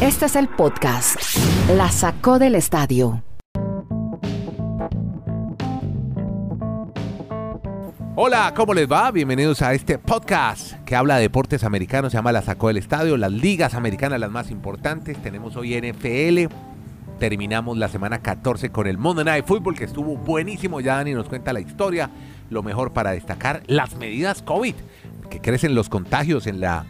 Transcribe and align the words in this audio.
Este 0.00 0.26
es 0.26 0.36
el 0.36 0.48
podcast. 0.48 1.16
La 1.76 1.90
sacó 1.90 2.38
del 2.38 2.54
estadio. 2.54 3.22
Hola, 8.16 8.52
¿cómo 8.54 8.74
les 8.74 8.90
va? 8.90 9.10
Bienvenidos 9.10 9.62
a 9.62 9.72
este 9.72 9.98
podcast 9.98 10.72
que 10.84 10.96
habla 10.96 11.16
de 11.16 11.22
deportes 11.22 11.64
americanos, 11.64 12.12
se 12.12 12.18
llama 12.18 12.32
La 12.32 12.42
Sacó 12.42 12.68
del 12.68 12.76
Estadio, 12.76 13.16
las 13.16 13.32
ligas 13.32 13.74
americanas 13.74 14.20
las 14.20 14.30
más 14.30 14.50
importantes. 14.50 15.16
Tenemos 15.22 15.56
hoy 15.56 15.80
NFL, 15.80 16.52
terminamos 17.18 17.78
la 17.78 17.88
semana 17.88 18.18
14 18.18 18.70
con 18.70 18.86
el 18.86 18.98
Monday 18.98 19.24
Night 19.24 19.46
Football 19.46 19.76
que 19.76 19.84
estuvo 19.84 20.16
buenísimo. 20.16 20.82
Ya 20.82 20.96
Dani 20.96 21.14
nos 21.14 21.28
cuenta 21.28 21.54
la 21.54 21.60
historia, 21.60 22.10
lo 22.50 22.62
mejor 22.62 22.92
para 22.92 23.12
destacar 23.12 23.62
las 23.66 23.96
medidas 23.96 24.42
COVID, 24.42 24.74
que 25.30 25.40
crecen 25.40 25.74
los 25.74 25.88
contagios 25.88 26.46
en 26.46 26.60
la 26.60 26.84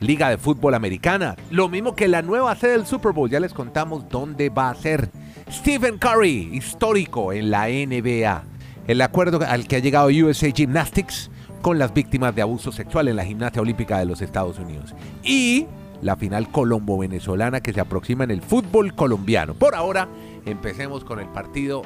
Liga 0.00 0.28
de 0.28 0.38
Fútbol 0.38 0.74
Americana. 0.74 1.36
Lo 1.50 1.68
mismo 1.68 1.94
que 1.94 2.08
la 2.08 2.22
nueva 2.22 2.56
sede 2.56 2.72
del 2.72 2.86
Super 2.86 3.12
Bowl, 3.12 3.30
ya 3.30 3.40
les 3.40 3.54
contamos 3.54 4.08
dónde 4.08 4.48
va 4.48 4.70
a 4.70 4.74
ser. 4.74 5.10
Stephen 5.50 5.98
Curry, 5.98 6.50
histórico 6.52 7.32
en 7.32 7.50
la 7.50 7.68
NBA 7.68 8.50
el 8.90 9.02
acuerdo 9.02 9.38
al 9.46 9.68
que 9.68 9.76
ha 9.76 9.78
llegado 9.78 10.08
USA 10.08 10.50
Gymnastics 10.50 11.30
con 11.62 11.78
las 11.78 11.94
víctimas 11.94 12.34
de 12.34 12.42
abuso 12.42 12.72
sexual 12.72 13.06
en 13.06 13.14
la 13.14 13.24
gimnasia 13.24 13.62
olímpica 13.62 13.98
de 13.98 14.04
los 14.04 14.20
Estados 14.20 14.58
Unidos. 14.58 14.94
Y 15.22 15.66
la 16.02 16.16
final 16.16 16.50
colombo-venezolana 16.50 17.60
que 17.60 17.72
se 17.72 17.80
aproxima 17.80 18.24
en 18.24 18.32
el 18.32 18.42
fútbol 18.42 18.94
colombiano. 18.94 19.54
Por 19.54 19.76
ahora, 19.76 20.08
empecemos 20.44 21.04
con 21.04 21.20
el 21.20 21.28
partido 21.28 21.82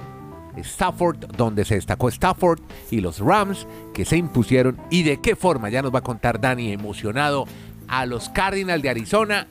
Stafford, 0.56 1.26
donde 1.36 1.64
se 1.64 1.74
destacó 1.74 2.08
Stafford 2.08 2.60
y 2.90 3.00
los 3.00 3.18
Rams 3.18 3.66
que 3.92 4.04
se 4.04 4.16
impusieron 4.16 4.78
y 4.88 5.02
de 5.02 5.20
qué 5.20 5.36
forma, 5.36 5.68
ya 5.68 5.82
nos 5.82 5.92
va 5.92 5.98
a 5.98 6.02
contar 6.02 6.40
Dani 6.40 6.72
emocionado, 6.72 7.44
a 7.88 8.06
los 8.06 8.28
Cardinals 8.28 8.82
de 8.82 8.90
Arizona, 8.90 9.46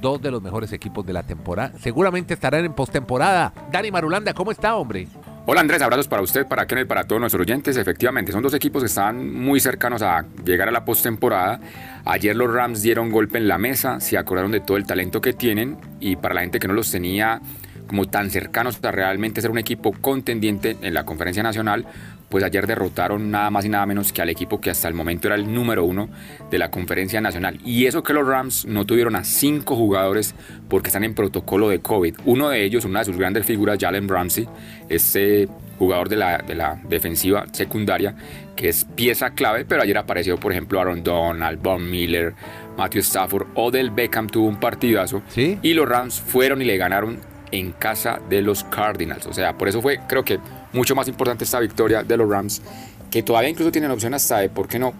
dos 0.00 0.20
de 0.22 0.30
los 0.30 0.42
mejores 0.42 0.72
equipos 0.72 1.04
de 1.06 1.12
la 1.12 1.22
temporada. 1.22 1.72
Seguramente 1.78 2.34
estarán 2.34 2.64
en 2.64 2.72
postemporada. 2.72 3.52
Dani 3.72 3.90
Marulanda, 3.90 4.34
¿cómo 4.34 4.52
está, 4.52 4.76
hombre? 4.76 5.08
Hola 5.50 5.62
Andrés, 5.62 5.80
abrazos 5.80 6.08
para 6.08 6.20
usted, 6.20 6.46
para 6.46 6.66
Kenneth, 6.66 6.86
para 6.86 7.04
todos 7.04 7.20
nuestros 7.20 7.40
oyentes. 7.40 7.76
Efectivamente, 7.78 8.32
son 8.32 8.42
dos 8.42 8.52
equipos 8.52 8.82
que 8.82 8.86
están 8.86 9.32
muy 9.32 9.60
cercanos 9.60 10.02
a 10.02 10.26
llegar 10.44 10.68
a 10.68 10.70
la 10.70 10.84
postemporada. 10.84 11.58
Ayer 12.04 12.36
los 12.36 12.52
Rams 12.52 12.82
dieron 12.82 13.10
golpe 13.10 13.38
en 13.38 13.48
la 13.48 13.56
mesa, 13.56 13.98
se 14.00 14.18
acordaron 14.18 14.52
de 14.52 14.60
todo 14.60 14.76
el 14.76 14.84
talento 14.84 15.22
que 15.22 15.32
tienen 15.32 15.78
y 16.00 16.16
para 16.16 16.34
la 16.34 16.42
gente 16.42 16.58
que 16.58 16.68
no 16.68 16.74
los 16.74 16.90
tenía 16.90 17.40
como 17.86 18.04
tan 18.04 18.30
cercanos 18.30 18.78
a 18.84 18.90
realmente 18.92 19.40
ser 19.40 19.50
un 19.50 19.56
equipo 19.56 19.92
contendiente 19.92 20.76
en 20.82 20.92
la 20.92 21.04
conferencia 21.04 21.42
nacional, 21.42 21.86
pues 22.28 22.44
ayer 22.44 22.66
derrotaron 22.66 23.30
nada 23.30 23.50
más 23.50 23.64
y 23.64 23.68
nada 23.68 23.86
menos 23.86 24.12
que 24.12 24.22
al 24.22 24.28
equipo 24.28 24.60
que 24.60 24.70
hasta 24.70 24.88
el 24.88 24.94
momento 24.94 25.28
era 25.28 25.34
el 25.34 25.52
número 25.52 25.84
uno 25.84 26.08
de 26.50 26.58
la 26.58 26.70
conferencia 26.70 27.20
nacional. 27.20 27.58
Y 27.64 27.86
eso 27.86 28.02
que 28.02 28.12
los 28.12 28.26
Rams 28.26 28.66
no 28.66 28.84
tuvieron 28.84 29.16
a 29.16 29.24
cinco 29.24 29.76
jugadores 29.76 30.34
porque 30.68 30.88
están 30.88 31.04
en 31.04 31.14
protocolo 31.14 31.68
de 31.68 31.80
COVID. 31.80 32.16
Uno 32.24 32.48
de 32.50 32.64
ellos, 32.64 32.84
una 32.84 33.00
de 33.00 33.06
sus 33.06 33.16
grandes 33.16 33.46
figuras, 33.46 33.78
Jalen 33.80 34.08
Ramsey, 34.08 34.48
este 34.88 35.48
jugador 35.78 36.08
de 36.08 36.16
la, 36.16 36.38
de 36.38 36.54
la 36.54 36.80
defensiva 36.88 37.46
secundaria, 37.52 38.14
que 38.56 38.68
es 38.68 38.84
pieza 38.84 39.30
clave, 39.30 39.64
pero 39.64 39.82
ayer 39.82 39.96
apareció, 39.96 40.36
por 40.36 40.52
ejemplo, 40.52 40.80
Aaron 40.80 41.04
Donald, 41.04 41.60
Von 41.62 41.88
Miller, 41.88 42.34
Matthew 42.76 43.00
Stafford, 43.00 43.46
Odell 43.54 43.90
Beckham 43.90 44.26
tuvo 44.26 44.48
un 44.48 44.58
partidazo. 44.58 45.22
¿Sí? 45.28 45.58
Y 45.62 45.74
los 45.74 45.88
Rams 45.88 46.20
fueron 46.20 46.60
y 46.60 46.64
le 46.64 46.76
ganaron 46.76 47.20
en 47.52 47.72
casa 47.72 48.20
de 48.28 48.42
los 48.42 48.64
Cardinals. 48.64 49.26
O 49.26 49.32
sea, 49.32 49.56
por 49.56 49.68
eso 49.68 49.80
fue, 49.82 50.00
creo 50.06 50.24
que 50.24 50.38
mucho 50.72 50.94
más 50.94 51.08
importante 51.08 51.44
esta 51.44 51.60
victoria 51.60 52.02
de 52.02 52.16
los 52.16 52.28
Rams, 52.28 52.62
que 53.10 53.22
todavía 53.22 53.48
incluso 53.48 53.72
tienen 53.72 53.90
opción 53.90 54.14
hasta 54.14 54.38
de, 54.38 54.48
¿por 54.48 54.68
qué 54.68 54.78
no? 54.78 54.92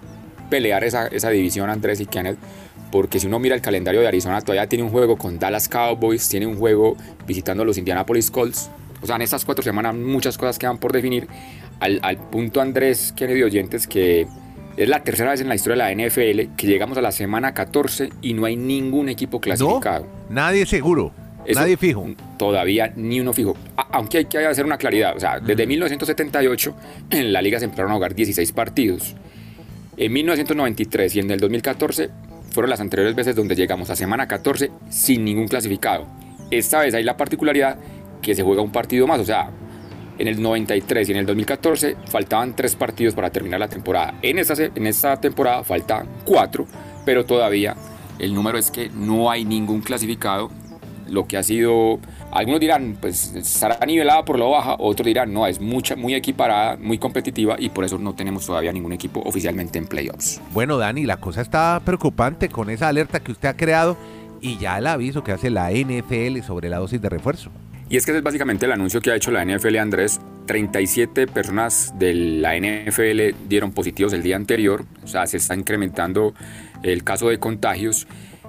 Pelear 0.50 0.84
esa, 0.84 1.08
esa 1.08 1.30
división 1.30 1.68
Andrés 1.68 2.00
y 2.00 2.06
Kenneth, 2.06 2.38
porque 2.90 3.20
si 3.20 3.26
uno 3.26 3.38
mira 3.38 3.54
el 3.54 3.60
calendario 3.60 4.00
de 4.00 4.08
Arizona, 4.08 4.40
todavía 4.40 4.66
tiene 4.66 4.84
un 4.84 4.90
juego 4.90 5.18
con 5.18 5.38
Dallas 5.38 5.68
Cowboys, 5.68 6.28
tiene 6.28 6.46
un 6.46 6.56
juego 6.56 6.96
visitando 7.26 7.62
a 7.62 7.66
los 7.66 7.76
Indianapolis 7.76 8.30
Colts. 8.30 8.70
O 9.02 9.06
sea, 9.06 9.16
en 9.16 9.22
estas 9.22 9.44
cuatro 9.44 9.62
semanas 9.62 9.94
muchas 9.94 10.38
cosas 10.38 10.58
quedan 10.58 10.78
por 10.78 10.92
definir. 10.92 11.28
Al, 11.80 12.00
al 12.02 12.16
punto, 12.16 12.60
Andrés, 12.60 13.12
Kennedy 13.14 13.42
oyentes, 13.42 13.86
que 13.86 14.26
es 14.78 14.88
la 14.88 15.02
tercera 15.02 15.32
vez 15.32 15.40
en 15.40 15.48
la 15.48 15.54
historia 15.54 15.84
de 15.84 15.94
la 15.94 16.08
NFL 16.08 16.56
que 16.56 16.66
llegamos 16.66 16.96
a 16.98 17.02
la 17.02 17.12
semana 17.12 17.52
14 17.52 18.10
y 18.22 18.32
no 18.32 18.46
hay 18.46 18.56
ningún 18.56 19.08
equipo 19.08 19.40
clasificado. 19.40 20.06
No, 20.28 20.34
nadie 20.34 20.66
seguro. 20.66 21.12
Nadie 21.54 21.76
fijo. 21.76 22.06
Todavía 22.36 22.92
ni 22.94 23.20
uno 23.20 23.32
fijo. 23.32 23.56
Aunque 23.76 24.18
hay 24.18 24.24
que 24.26 24.38
hacer 24.38 24.64
una 24.64 24.78
claridad. 24.78 25.16
O 25.16 25.20
sea, 25.20 25.40
desde 25.40 25.66
1978 25.66 26.74
en 27.10 27.32
la 27.32 27.42
liga 27.42 27.58
se 27.58 27.64
empezaron 27.64 27.92
a 27.92 27.94
jugar 27.94 28.14
16 28.14 28.52
partidos. 28.52 29.14
En 29.96 30.12
1993 30.12 31.16
y 31.16 31.20
en 31.20 31.30
el 31.30 31.40
2014 31.40 32.10
fueron 32.52 32.70
las 32.70 32.80
anteriores 32.80 33.14
veces 33.14 33.34
donde 33.34 33.54
llegamos 33.56 33.90
a 33.90 33.96
semana 33.96 34.28
14 34.28 34.70
sin 34.90 35.24
ningún 35.24 35.48
clasificado. 35.48 36.06
Esta 36.50 36.80
vez 36.80 36.94
hay 36.94 37.04
la 37.04 37.16
particularidad 37.16 37.78
que 38.22 38.34
se 38.34 38.42
juega 38.42 38.62
un 38.62 38.72
partido 38.72 39.06
más. 39.06 39.20
O 39.20 39.24
sea, 39.24 39.50
en 40.18 40.28
el 40.28 40.40
93 40.40 41.08
y 41.08 41.12
en 41.12 41.18
el 41.18 41.26
2014 41.26 41.96
faltaban 42.06 42.54
tres 42.54 42.74
partidos 42.74 43.14
para 43.14 43.30
terminar 43.30 43.60
la 43.60 43.68
temporada. 43.68 44.14
En 44.22 44.38
esta, 44.38 44.54
en 44.62 44.86
esta 44.86 45.20
temporada 45.20 45.64
faltan 45.64 46.08
cuatro, 46.24 46.66
pero 47.04 47.24
todavía 47.24 47.76
el 48.18 48.34
número 48.34 48.58
es 48.58 48.70
que 48.70 48.90
no 48.90 49.30
hay 49.30 49.44
ningún 49.44 49.80
clasificado 49.80 50.50
lo 51.08 51.26
que 51.26 51.36
ha 51.36 51.42
sido, 51.42 51.98
algunos 52.32 52.60
dirán, 52.60 52.96
pues 53.00 53.34
estará 53.34 53.84
nivelada 53.86 54.24
por 54.24 54.38
lo 54.38 54.50
baja, 54.50 54.76
otros 54.78 55.06
dirán, 55.06 55.32
no, 55.32 55.46
es 55.46 55.60
mucha, 55.60 55.96
muy 55.96 56.14
equiparada, 56.14 56.76
muy 56.76 56.98
competitiva 56.98 57.56
y 57.58 57.70
por 57.70 57.84
eso 57.84 57.98
no 57.98 58.14
tenemos 58.14 58.46
todavía 58.46 58.72
ningún 58.72 58.92
equipo 58.92 59.20
oficialmente 59.24 59.78
en 59.78 59.86
playoffs. 59.86 60.40
Bueno, 60.52 60.78
Dani, 60.78 61.04
la 61.04 61.18
cosa 61.18 61.40
está 61.40 61.80
preocupante 61.84 62.48
con 62.48 62.70
esa 62.70 62.88
alerta 62.88 63.20
que 63.20 63.32
usted 63.32 63.48
ha 63.48 63.56
creado 63.56 63.96
y 64.40 64.58
ya 64.58 64.78
el 64.78 64.86
aviso 64.86 65.24
que 65.24 65.32
hace 65.32 65.50
la 65.50 65.70
NFL 65.70 66.40
sobre 66.46 66.68
la 66.68 66.78
dosis 66.78 67.00
de 67.00 67.08
refuerzo. 67.08 67.50
Y 67.90 67.96
es 67.96 68.04
que 68.04 68.10
ese 68.10 68.18
es 68.18 68.24
básicamente 68.24 68.66
el 68.66 68.72
anuncio 68.72 69.00
que 69.00 69.10
ha 69.10 69.16
hecho 69.16 69.30
la 69.30 69.44
NFL, 69.44 69.76
Andrés. 69.76 70.20
37 70.46 71.26
personas 71.26 71.92
de 71.98 72.14
la 72.14 72.56
NFL 72.56 73.48
dieron 73.48 73.72
positivos 73.72 74.12
el 74.12 74.22
día 74.22 74.36
anterior, 74.36 74.84
o 75.04 75.06
sea, 75.06 75.26
se 75.26 75.36
está 75.36 75.54
incrementando 75.54 76.34
el 76.82 77.04
caso 77.04 77.28
de 77.28 77.38
contagios. 77.38 78.06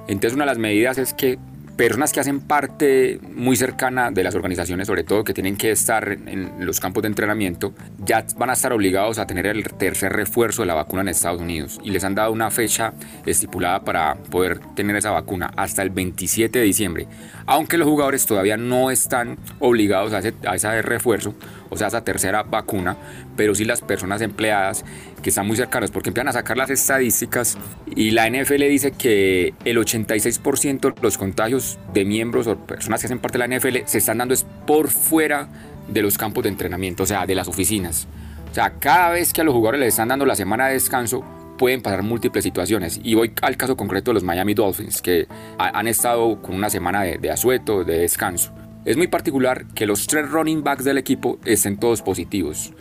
Entonces 0.07 0.33
una 0.33 0.45
de 0.45 0.51
las 0.51 0.57
medidas 0.57 0.97
es 0.97 1.13
que 1.13 1.37
personas 1.79 2.11
que 2.11 2.19
hacen 2.19 2.41
parte 2.41 3.21
muy 3.23 3.55
cercana 3.55 4.11
de 4.11 4.21
las 4.21 4.35
organizaciones, 4.35 4.85
sobre 4.85 5.05
todo 5.05 5.23
que 5.23 5.33
tienen 5.33 5.55
que 5.55 5.71
estar 5.71 6.11
en 6.11 6.65
los 6.65 6.81
campos 6.81 7.03
de 7.03 7.07
entrenamiento, 7.07 7.73
ya 7.99 8.25
van 8.35 8.49
a 8.49 8.53
estar 8.53 8.73
obligados 8.73 9.17
a 9.17 9.25
tener 9.25 9.47
el 9.47 9.63
tercer 9.63 10.11
refuerzo 10.11 10.63
de 10.63 10.65
la 10.65 10.73
vacuna 10.73 11.03
en 11.03 11.07
Estados 11.07 11.39
Unidos. 11.41 11.79
Y 11.81 11.91
les 11.91 12.03
han 12.03 12.15
dado 12.15 12.33
una 12.33 12.51
fecha 12.51 12.91
estipulada 13.25 13.85
para 13.85 14.15
poder 14.15 14.59
tener 14.75 14.97
esa 14.97 15.11
vacuna 15.11 15.53
hasta 15.55 15.81
el 15.81 15.89
27 15.89 16.59
de 16.59 16.65
diciembre, 16.65 17.07
aunque 17.45 17.77
los 17.77 17.87
jugadores 17.87 18.25
todavía 18.25 18.57
no 18.57 18.91
están 18.91 19.37
obligados 19.59 20.11
a 20.11 20.19
ese, 20.19 20.33
a 20.45 20.55
ese 20.55 20.81
refuerzo, 20.81 21.33
o 21.69 21.77
sea, 21.77 21.87
esa 21.87 22.03
tercera 22.03 22.43
vacuna, 22.43 22.97
pero 23.35 23.55
sí 23.55 23.65
las 23.65 23.81
personas 23.81 24.21
empleadas 24.21 24.83
que 25.21 25.29
están 25.29 25.47
muy 25.47 25.57
cercanas, 25.57 25.91
porque 25.91 26.09
empiezan 26.09 26.29
a 26.29 26.33
sacar 26.33 26.57
las 26.57 26.69
estadísticas 26.69 27.57
y 27.95 28.11
la 28.11 28.29
NFL 28.29 28.63
dice 28.69 28.91
que 28.91 29.53
el 29.65 29.77
86% 29.77 30.93
de 30.93 31.01
los 31.01 31.17
contagios 31.17 31.77
de 31.93 32.05
miembros 32.05 32.47
o 32.47 32.57
personas 32.57 33.01
que 33.01 33.07
hacen 33.07 33.19
parte 33.19 33.37
de 33.37 33.47
la 33.47 33.57
NFL 33.57 33.77
se 33.85 33.97
están 33.97 34.17
dando 34.19 34.33
es 34.33 34.45
por 34.65 34.89
fuera 34.89 35.49
de 35.87 36.01
los 36.01 36.17
campos 36.17 36.43
de 36.43 36.49
entrenamiento, 36.49 37.03
o 37.03 37.05
sea, 37.05 37.25
de 37.25 37.35
las 37.35 37.47
oficinas. 37.47 38.07
O 38.51 38.53
sea, 38.53 38.71
cada 38.79 39.11
vez 39.11 39.33
que 39.33 39.41
a 39.41 39.43
los 39.43 39.53
jugadores 39.53 39.79
les 39.79 39.89
están 39.89 40.07
dando 40.07 40.25
la 40.25 40.35
semana 40.35 40.67
de 40.67 40.73
descanso, 40.73 41.23
pueden 41.57 41.81
pasar 41.81 42.01
múltiples 42.03 42.43
situaciones. 42.43 42.99
Y 43.03 43.13
voy 43.13 43.33
al 43.41 43.57
caso 43.57 43.75
concreto 43.77 44.11
de 44.11 44.15
los 44.15 44.23
Miami 44.23 44.53
Dolphins, 44.53 45.01
que 45.01 45.27
han 45.57 45.87
estado 45.87 46.41
con 46.41 46.55
una 46.55 46.69
semana 46.69 47.03
de, 47.03 47.17
de 47.17 47.29
asueto, 47.29 47.83
de 47.83 47.99
descanso. 47.99 48.51
Es 48.85 48.97
muy 48.97 49.07
particular 49.07 49.65
que 49.75 49.85
los 49.85 50.07
tres 50.07 50.29
running 50.29 50.63
backs 50.63 50.83
del 50.83 50.97
equipo 50.97 51.39
estén 51.45 51.77
todos 51.77 52.01
positivos. 52.01 52.73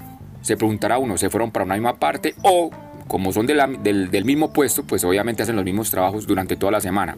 Se 0.42 0.56
preguntará 0.56 0.98
uno, 0.98 1.18
¿se 1.18 1.28
fueron 1.28 1.50
para 1.50 1.64
una 1.64 1.74
misma 1.74 1.98
parte 1.98 2.34
o 2.42 2.70
como 3.08 3.32
son 3.32 3.46
del, 3.46 4.10
del, 4.10 4.24
mismo 4.24 4.52
puesto, 4.52 4.84
pues 4.84 5.02
obviamente 5.02 5.42
hacen 5.42 5.56
los 5.56 5.64
mismos 5.64 5.90
trabajos 5.90 6.26
durante 6.26 6.56
toda 6.56 6.72
la 6.72 6.80
semana. 6.80 7.16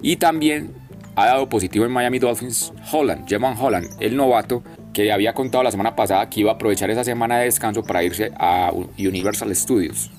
Y 0.00 0.16
también 0.16 0.70
ha 1.16 1.26
dado 1.26 1.48
positivo 1.48 1.84
en 1.84 1.90
Miami 1.90 2.18
Dolphins 2.18 2.72
Holland, 2.92 3.28
Jeman 3.28 3.56
Holland, 3.58 3.88
el 4.00 4.16
novato 4.16 4.62
que 4.92 5.12
había 5.12 5.34
contado 5.34 5.64
la 5.64 5.70
semana 5.70 5.96
pasada 5.96 6.30
que 6.30 6.40
iba 6.40 6.52
a 6.52 6.54
aprovechar 6.54 6.90
esa 6.90 7.04
semana 7.04 7.38
de 7.38 7.46
descanso 7.46 7.82
para 7.82 8.02
irse 8.02 8.30
a 8.38 8.70
Universal 8.98 9.54
Studios 9.54 10.10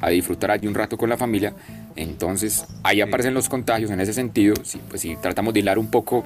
a 0.00 0.10
disfrutar 0.10 0.50
allí 0.50 0.66
un 0.66 0.74
rato 0.74 0.98
con 0.98 1.08
la 1.08 1.16
familia. 1.16 1.54
Entonces 1.94 2.66
ahí 2.82 3.00
aparecen 3.00 3.32
los 3.34 3.48
contagios 3.48 3.90
en 3.90 4.00
ese 4.00 4.12
sentido. 4.12 4.54
Si, 4.62 4.78
pues 4.78 5.00
si 5.00 5.16
tratamos 5.16 5.54
de 5.54 5.60
hilar 5.60 5.78
un 5.78 5.90
poco 5.90 6.24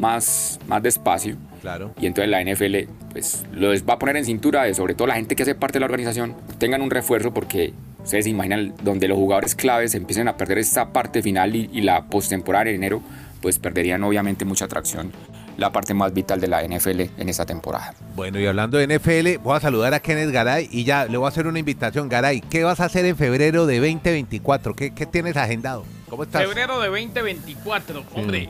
más, 0.00 0.58
más 0.66 0.82
despacio. 0.82 1.36
Claro. 1.60 1.92
Y 2.00 2.06
entonces 2.06 2.30
la 2.30 2.42
NFL 2.42 2.90
pues 3.12 3.44
los 3.52 3.82
va 3.84 3.94
a 3.94 3.98
poner 3.98 4.16
en 4.16 4.24
cintura 4.24 4.62
de 4.64 4.74
sobre 4.74 4.94
todo 4.94 5.06
la 5.06 5.14
gente 5.14 5.36
que 5.36 5.42
hace 5.42 5.54
parte 5.54 5.74
de 5.74 5.80
la 5.80 5.86
organización 5.86 6.34
tengan 6.58 6.80
un 6.80 6.90
refuerzo 6.90 7.34
porque 7.34 7.74
ustedes 8.02 8.24
se 8.24 8.30
imaginan 8.30 8.74
donde 8.82 9.08
los 9.08 9.18
jugadores 9.18 9.54
claves 9.54 9.94
empiecen 9.94 10.26
a 10.28 10.36
perder 10.36 10.58
esta 10.58 10.92
parte 10.92 11.22
final 11.22 11.54
y, 11.54 11.68
y 11.72 11.82
la 11.82 12.06
postemporada 12.06 12.70
en 12.70 12.76
enero 12.76 13.02
pues 13.42 13.58
perderían 13.58 14.02
obviamente 14.02 14.44
mucha 14.44 14.64
atracción 14.64 15.12
la 15.60 15.70
parte 15.70 15.92
más 15.92 16.14
vital 16.14 16.40
de 16.40 16.48
la 16.48 16.62
NFL 16.62 17.00
en 17.18 17.28
esta 17.28 17.44
temporada. 17.44 17.94
Bueno, 18.16 18.40
y 18.40 18.46
hablando 18.46 18.78
de 18.78 18.86
NFL, 18.86 19.42
voy 19.42 19.56
a 19.56 19.60
saludar 19.60 19.92
a 19.92 20.00
Kenneth 20.00 20.30
Garay 20.30 20.68
y 20.72 20.84
ya 20.84 21.04
le 21.04 21.18
voy 21.18 21.26
a 21.26 21.28
hacer 21.28 21.46
una 21.46 21.58
invitación. 21.58 22.08
Garay, 22.08 22.40
¿qué 22.40 22.64
vas 22.64 22.80
a 22.80 22.86
hacer 22.86 23.04
en 23.04 23.14
febrero 23.14 23.66
de 23.66 23.76
2024? 23.76 24.74
¿Qué, 24.74 24.94
qué 24.94 25.04
tienes 25.04 25.36
agendado? 25.36 25.84
¿Cómo 26.08 26.22
estás? 26.22 26.42
Febrero 26.42 26.80
de 26.80 26.88
2024, 26.88 28.04
hombre. 28.14 28.48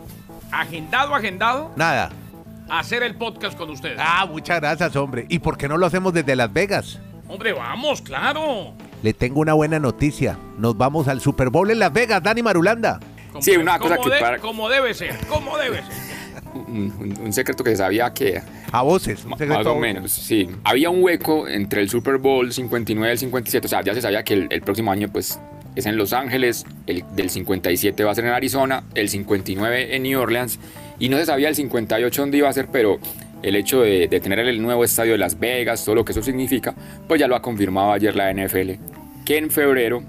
Agendado, 0.53 1.15
agendado, 1.15 1.73
Nada. 1.77 2.11
hacer 2.69 3.03
el 3.03 3.15
podcast 3.15 3.57
con 3.57 3.71
ustedes. 3.71 3.99
Ah, 4.01 4.27
muchas 4.27 4.61
gracias, 4.61 4.95
hombre. 4.97 5.27
¿Y 5.29 5.39
por 5.39 5.57
qué 5.57 5.69
no 5.69 5.77
lo 5.77 5.87
hacemos 5.87 6.13
desde 6.13 6.37
Las 6.37 6.53
Vegas? 6.53 6.99
Hombre, 7.29 7.53
vamos, 7.53 8.03
claro. 8.03 8.73
Le 9.03 9.15
tengo 9.15 9.41
una 9.41 9.53
buena 9.55 9.79
noticia. 9.79 10.37
Nos 10.59 10.77
vamos 10.77 11.09
al 11.09 11.21
Super 11.21 11.49
Bowl 11.51 11.71
en 11.71 11.79
Las 11.79 11.93
Vegas, 11.93 12.23
Dani 12.23 12.43
Marulanda. 12.43 12.99
Como- 13.31 13.43
Sí, 13.43 13.57
una 13.57 13.79
cosa 13.79 13.97
como 13.97 14.09
que 14.09 14.15
de- 14.17 14.21
para- 14.21 14.39
Como 14.41 14.69
debe 14.69 14.93
ser, 14.95 15.17
como 15.29 15.57
debe 15.57 15.77
ser. 15.79 16.11
Un, 16.67 17.33
secreto 17.33 17.63
que 17.63 17.71
se 17.71 17.77
sabía 17.77 18.13
que 18.13 18.43
A 18.73 18.83
voces. 18.83 19.23
un 19.25 19.31
Ma- 19.31 19.39
secreto 19.39 19.59
Más 19.59 19.67
o 19.69 19.77
menos, 19.77 20.11
sí. 20.11 20.49
Había 20.65 20.91
un 20.91 21.01
hueco 21.03 21.47
entre 21.47 21.81
el 21.81 21.89
Super 21.89 22.19
Bowl 22.19 22.53
59 22.53 23.09
y 23.09 23.13
el 23.13 23.19
57. 23.19 23.67
O 23.67 23.69
sea, 23.71 23.83
ya 23.83 23.95
se 23.95 24.03
sabía 24.03 24.25
que 24.25 24.35
el, 24.35 24.47
el 24.51 24.61
próximo 24.63 24.91
año, 24.91 25.09
pues, 25.13 25.39
es 25.77 25.87
en 25.87 25.97
Los 25.97 26.13
Ángeles. 26.13 26.65
El 26.87 27.05
del 27.15 27.31
57 27.31 28.05
va 28.05 28.13
a 28.13 28.15
ser 28.15 28.25
en 28.25 28.33
Arizona. 28.33 28.85
El 28.95 29.09
59 29.09 29.97
en 29.97 30.03
New 30.03 30.21
Orleans. 30.21 30.59
Y 30.99 31.09
no 31.09 31.17
se 31.19 31.27
sabía 31.27 31.49
el 31.49 31.55
58 31.55 32.23
dónde 32.23 32.39
iba 32.39 32.49
a 32.49 32.53
ser, 32.53 32.69
pero 32.71 32.99
el 33.43 33.57
hecho 33.57 33.81
de, 33.81 34.07
de 34.09 34.21
tener 34.21 34.39
el 34.41 34.61
nuevo 34.61 34.85
estadio 34.85 35.13
de 35.13 35.19
Las 35.19 35.39
Vegas, 35.41 35.85
todo 35.85 35.95
lo 35.95 36.05
que 36.05 36.13
eso 36.13 36.23
significa, 36.23 36.75
pues 37.09 37.19
ya 37.19 37.27
lo 37.27 37.35
ha 37.37 37.41
confirmado 37.43 37.93
ayer 37.93 38.15
la 38.15 38.31
NFL. 38.33 38.73
Que 39.25 39.39
en 39.39 39.51
febrero, 39.51 40.03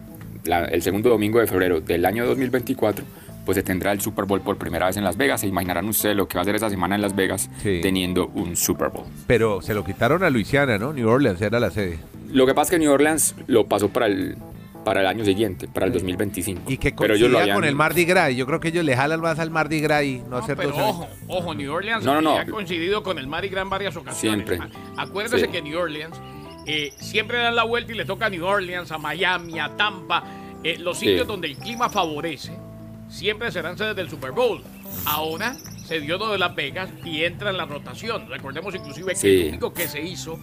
la- 0.44 0.66
el 0.66 0.81
segundo 0.81 1.10
domingo 1.10 1.40
de 1.40 1.48
febrero 1.48 1.80
del 1.80 2.06
año 2.06 2.25
2024, 2.25 3.06
pues 3.46 3.56
se 3.56 3.63
tendrá 3.63 3.92
el 3.94 4.02
Super 4.02 4.25
Bowl 4.25 4.42
por 4.42 4.58
primera 4.58 4.88
vez 4.88 4.98
en 4.98 5.04
Las 5.06 5.16
Vegas. 5.16 5.42
Se 5.42 5.48
imaginarán 5.48 5.88
ustedes 5.88 6.16
lo 6.16 6.28
que 6.28 6.36
va 6.38 6.42
a 6.42 6.46
ser 6.46 6.56
esa 6.56 6.69
semana 6.69 6.96
en 6.96 7.02
Las 7.02 7.16
Vegas 7.16 7.50
Sí. 7.63 7.80
teniendo 7.81 8.28
un 8.36 8.56
Super 8.58 8.90
Bowl. 8.90 9.06
Pero 9.28 9.62
se 9.62 9.74
lo 9.74 9.86
quitaron 9.86 10.24
a 10.24 10.30
Luisiana, 10.30 10.78
¿no? 10.78 10.92
New 10.92 11.08
Orleans 11.08 11.42
era 11.42 11.60
la 11.60 11.72
sede. 11.72 12.00
Lo 12.31 12.46
que 12.46 12.54
pasa 12.54 12.68
es 12.68 12.72
que 12.72 12.80
New 12.86 12.92
Orleans 12.92 13.34
lo 13.48 13.66
pasó 13.68 13.88
para 13.90 14.08
el, 14.08 14.36
para 14.83 15.01
el 15.01 15.07
año 15.07 15.24
siguiente, 15.25 15.68
para 15.68 15.86
el 15.86 15.92
2025. 15.94 16.63
Y 16.72 16.78
que 16.78 16.92
Pero 16.92 17.13
ellos 17.16 17.30
lo 17.30 17.36
coincidía 17.38 17.42
habían- 17.42 17.56
con 17.57 17.63
el 17.66 17.75
Mardi 17.75 18.06
Gras. 18.06 18.33
Yo 18.36 18.45
creo 18.45 18.60
que 18.60 18.69
ellos 18.69 18.83
le 18.86 18.95
jalan 18.95 19.22
más 19.22 19.38
al 19.39 19.50
Mardi 19.51 19.80
Gras 19.80 20.04
y 20.04 20.19
no, 20.19 20.30
No, 20.30 20.38
hacer 20.38 20.57
pero 20.57 20.69
dos 20.72 20.80
ojo, 20.80 21.07
ojo, 21.28 21.54
New 21.54 21.72
Orleans 21.72 22.04
No, 22.04 22.16
no, 22.16 22.22
no. 22.22 22.38
ha 22.38 22.45
coincidido 22.45 23.04
con 23.04 23.18
el 23.19 23.28
Mardi 23.28 23.50
Gras 23.50 23.63
en 23.63 23.69
varias 23.69 23.95
ocasiones. 23.95 24.48
Siempre. 24.48 24.69
A- 24.98 25.04
Acuérdese 25.04 25.45
Sí. 25.45 25.51
que 25.51 25.62
New 25.62 25.78
Orleans 25.80 26.19
eh, 26.68 26.92
siempre 26.98 27.39
dan 27.39 27.56
la 27.56 27.63
vuelta 27.63 27.92
y 27.92 27.95
le 27.95 28.06
toca 28.06 28.28
a 28.28 28.30
New 28.30 28.45
Orleans, 28.45 28.92
a 28.92 28.98
Miami, 29.00 29.60
a 29.60 29.75
Tampa, 29.75 30.24
eh, 30.63 30.78
los 30.78 30.98
Sí. 31.00 31.07
sitios 31.07 31.25
donde 31.27 31.48
el 31.48 31.57
clima 31.57 31.89
favorece, 31.89 32.51
siempre 33.10 33.51
serán 33.51 33.77
sedes 33.77 33.95
del 33.95 34.10
Super 34.10 34.31
Bowl. 34.31 34.62
Ahora 35.06 35.56
se 35.86 36.00
dio 36.00 36.18
lo 36.18 36.31
de 36.31 36.38
Las 36.38 36.54
Vegas 36.56 36.89
y 37.04 37.24
entra 37.24 37.50
en 37.50 37.57
la 37.57 37.66
rotación. 37.66 38.30
Recordemos 38.30 38.74
inclusive 38.75 39.10
que 39.13 39.16
Sí. 39.16 39.42
el 39.42 39.48
único 39.50 39.74
que 39.74 39.88
se 39.88 40.01
hizo 40.01 40.39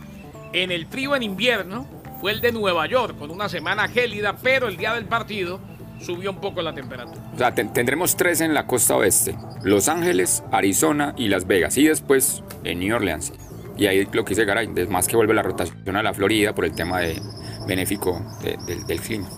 en 0.53 0.73
el 0.73 0.87
frío 0.87 1.15
en 1.15 1.23
invierno 1.23 1.87
fue 2.21 2.33
el 2.33 2.41
de 2.41 2.53
Nueva 2.53 2.87
York, 2.87 3.17
con 3.19 3.31
una 3.31 3.49
semana 3.49 3.89
gélida, 3.89 4.37
pero 4.43 4.69
el 4.69 4.77
día 4.77 4.95
del 4.95 5.05
partido 5.07 5.61
subió 6.01 6.31
un 6.31 6.41
poco 6.41 6.63
la 6.63 6.75
temperatura. 6.75 7.21
O 7.35 7.39
sea, 7.39 7.55
ten- 7.55 7.73
tendremos 7.73 8.17
tres 8.17 8.41
en 8.41 8.55
la 8.55 8.67
costa 8.67 8.97
oeste: 8.97 9.37
Los 9.63 9.89
Ángeles, 9.89 10.43
Arizona 10.53 11.15
y 11.17 11.29
Las 11.29 11.47
Vegas. 11.47 11.77
Y 11.79 11.87
después 11.89 12.43
en 12.65 12.81
New 12.81 12.95
Orleans. 12.97 13.33
Y 13.77 13.87
ahí 13.87 14.09
lo 14.13 14.25
que 14.25 14.31
dice 14.31 14.45
Garay, 14.45 14.69
es 14.75 14.89
más 14.89 15.07
que 15.07 15.17
vuelve 15.17 15.35
la 15.35 15.43
rotación 15.43 15.97
a 15.97 16.03
la 16.03 16.13
Florida 16.13 16.55
por 16.55 16.65
el 16.65 16.75
tema 16.75 16.99
de 17.01 17.21
benéfico 17.67 18.21
de- 18.43 18.57
del- 18.67 18.85
del 18.87 19.01
clima. 19.01 19.29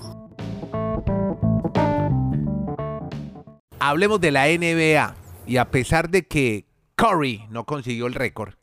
Hablemos 3.78 4.20
de 4.20 4.30
la 4.30 4.48
NBA. 4.48 5.14
Y 5.46 5.56
a 5.56 5.70
pesar 5.70 6.10
de 6.10 6.26
que 6.28 6.66
Curry 6.96 7.46
no 7.50 7.64
consiguió 7.64 8.06
el 8.06 8.14
récord, 8.14 8.54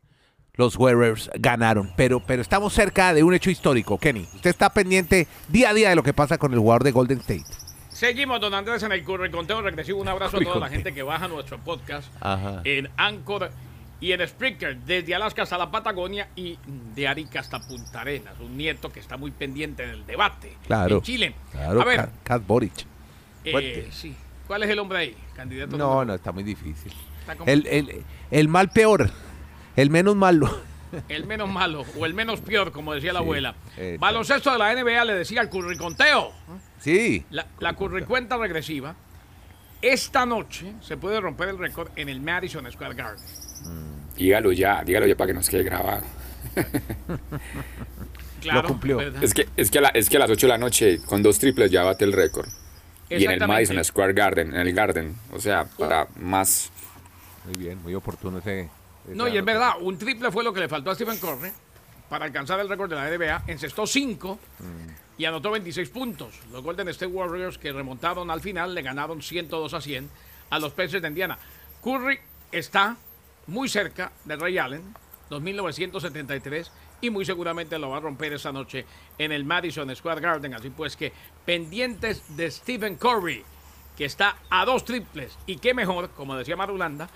los 0.57 0.75
Warriors 0.75 1.29
ganaron. 1.39 1.91
Pero, 1.95 2.19
pero 2.19 2.41
estamos 2.41 2.73
cerca 2.73 3.13
de 3.13 3.23
un 3.23 3.33
hecho 3.33 3.49
histórico, 3.49 3.97
Kenny. 3.97 4.27
Usted 4.35 4.49
está 4.49 4.71
pendiente 4.71 5.27
día 5.47 5.69
a 5.69 5.73
día 5.73 5.89
de 5.89 5.95
lo 5.95 6.03
que 6.03 6.13
pasa 6.13 6.37
con 6.37 6.51
el 6.53 6.59
jugador 6.59 6.83
de 6.83 6.91
Golden 6.91 7.19
State. 7.19 7.45
Seguimos, 7.89 8.39
don 8.41 8.53
Andrés, 8.53 8.83
en 8.83 8.91
el 8.91 9.03
curry 9.03 9.31
conteo 9.31 9.61
regresivo. 9.61 9.99
Un 10.01 10.07
abrazo 10.07 10.37
a 10.37 10.39
toda 10.43 10.59
la 10.59 10.69
gente 10.69 10.93
que 10.93 11.01
baja 11.03 11.27
nuestro 11.27 11.57
podcast 11.59 12.11
Ajá. 12.19 12.61
en 12.63 12.89
Anchor 12.97 13.49
y 13.99 14.11
en 14.11 14.27
Spreaker, 14.27 14.77
desde 14.81 15.15
Alaska 15.15 15.41
hasta 15.41 15.57
la 15.57 15.71
Patagonia 15.71 16.27
y 16.35 16.59
de 16.93 17.07
Arica 17.07 17.39
hasta 17.39 17.59
Punta 17.59 18.01
Arenas. 18.01 18.39
Un 18.39 18.55
nieto 18.55 18.91
que 18.91 18.99
está 18.99 19.17
muy 19.17 19.31
pendiente 19.31 19.87
del 19.87 20.05
debate 20.05 20.53
Claro. 20.67 20.97
en 20.97 21.01
Chile. 21.01 21.33
Claro, 21.51 21.81
a 21.81 21.85
ver, 21.85 22.09
Kat- 22.23 22.45
Boric. 22.45 22.73
eh, 23.43 23.87
sí. 23.91 24.15
¿cuál 24.45 24.61
es 24.63 24.69
el 24.69 24.77
hombre 24.79 24.99
ahí? 24.99 25.15
Candidato 25.35 25.75
No, 25.77 26.05
no, 26.05 26.13
está 26.13 26.31
muy 26.31 26.43
difícil. 26.43 26.93
Está 27.27 27.35
El, 27.51 27.65
el, 27.67 28.03
el 28.29 28.47
mal 28.47 28.69
peor, 28.69 29.09
el 29.77 29.89
menos 29.89 30.15
malo. 30.17 30.59
El 31.09 31.25
menos 31.25 31.49
malo 31.49 31.85
o 31.99 32.05
el 32.05 32.13
menos 32.13 32.39
peor, 32.41 32.71
como 32.71 32.93
decía 32.93 33.11
la 33.13 33.19
Sí, 33.19 33.23
abuela. 33.23 33.55
Baloncesto 33.99 34.51
de 34.53 34.57
la 34.57 34.73
NBA 34.73 35.03
le 35.05 35.13
decía 35.15 35.41
el 35.41 35.49
curriconteo. 35.49 36.31
Sí. 36.79 37.25
La, 37.29 37.45
la 37.59 37.73
curricuenta 37.73 38.37
regresiva. 38.37 38.95
Esta 39.81 40.25
noche 40.25 40.73
se 40.81 40.95
puede 40.97 41.19
romper 41.21 41.49
el 41.49 41.57
récord 41.57 41.89
en 41.97 42.09
el 42.09 42.19
Madison 42.21 42.69
Square 42.71 42.95
Garden. 42.95 43.23
Dígalo 44.15 44.51
ya, 44.51 44.81
dígalo 44.83 45.05
ya 45.07 45.15
para 45.15 45.27
que 45.27 45.33
nos 45.33 45.49
quede 45.49 45.63
grabado. 45.63 46.03
Claro, 48.41 48.67
cumplió. 48.67 48.97
¿verdad? 48.97 49.23
Es 49.23 49.33
que, 49.33 49.47
es, 49.57 49.71
que 49.71 49.79
a 49.79 49.81
la- 49.81 49.89
es 49.89 50.09
que 50.09 50.17
a 50.17 50.19
las 50.19 50.29
8 50.29 50.45
de 50.47 50.51
la 50.53 50.57
noche, 50.59 50.99
con 51.05 51.23
dos 51.23 51.39
triples, 51.39 51.71
ya 51.71 51.83
bate 51.83 52.05
el 52.05 52.13
récord. 52.13 52.47
Y 53.09 53.25
en 53.25 53.31
el. 53.31 53.47
Madison 53.47 53.83
Square 53.83 54.13
Garden, 54.13 54.49
en 54.53 54.61
el 54.61 54.73
Garden. 54.73 55.15
O 55.33 55.39
sea, 55.39 55.65
para 55.77 56.07
más. 56.17 56.69
Muy 57.45 57.55
bien, 57.55 57.81
muy 57.81 57.95
oportuno 57.95 58.37
ese. 58.39 58.69
No, 59.07 59.27
y 59.27 59.37
es 59.37 59.45
verdad, 59.45 59.73
un 59.79 59.97
triple 59.97 60.31
fue 60.31 60.43
lo 60.43 60.53
que 60.53 60.59
le 60.59 60.67
faltó 60.67 60.91
a 60.91 60.95
Stephen 60.95 61.17
Curry 61.17 61.51
para 62.09 62.25
alcanzar 62.25 62.59
el 62.59 62.69
récord 62.69 62.89
de 62.89 62.95
la 62.95 63.09
NBA. 63.09 63.43
Encestó 63.47 63.87
5 63.87 64.39
y 65.17 65.25
anotó 65.25 65.51
26 65.51 65.89
puntos. 65.89 66.39
Los 66.51 66.63
Golden 66.63 66.87
State 66.89 67.11
Warriors, 67.11 67.57
que 67.57 67.71
remontaron 67.71 68.29
al 68.29 68.41
final, 68.41 68.73
le 68.73 68.81
ganaron 68.81 69.21
102 69.21 69.73
a 69.73 69.81
100 69.81 70.09
a 70.49 70.59
los 70.59 70.73
Pacers 70.73 71.01
de 71.01 71.07
Indiana. 71.07 71.37
Curry 71.83 72.19
está 72.51 72.97
muy 73.47 73.69
cerca 73.69 74.11
de 74.25 74.35
Ray 74.35 74.57
Allen, 74.57 74.93
2973, 75.29 76.71
y 77.01 77.09
muy 77.09 77.25
seguramente 77.25 77.77
lo 77.77 77.89
va 77.89 77.97
a 77.97 77.99
romper 78.01 78.33
esa 78.33 78.51
noche 78.51 78.85
en 79.17 79.31
el 79.31 79.45
Madison 79.45 79.93
Square 79.95 80.21
Garden. 80.21 80.53
Así 80.53 80.69
pues 80.69 80.95
que 80.95 81.13
pendientes 81.45 82.35
de 82.35 82.49
Stephen 82.49 82.95
Curry, 82.95 83.43
que 83.97 84.05
está 84.05 84.37
a 84.49 84.65
dos 84.65 84.85
triples. 84.85 85.37
Y 85.45 85.57
qué 85.57 85.73
mejor, 85.73 86.09
como 86.11 86.35
decía 86.35 86.55
Marulanda, 86.55 87.09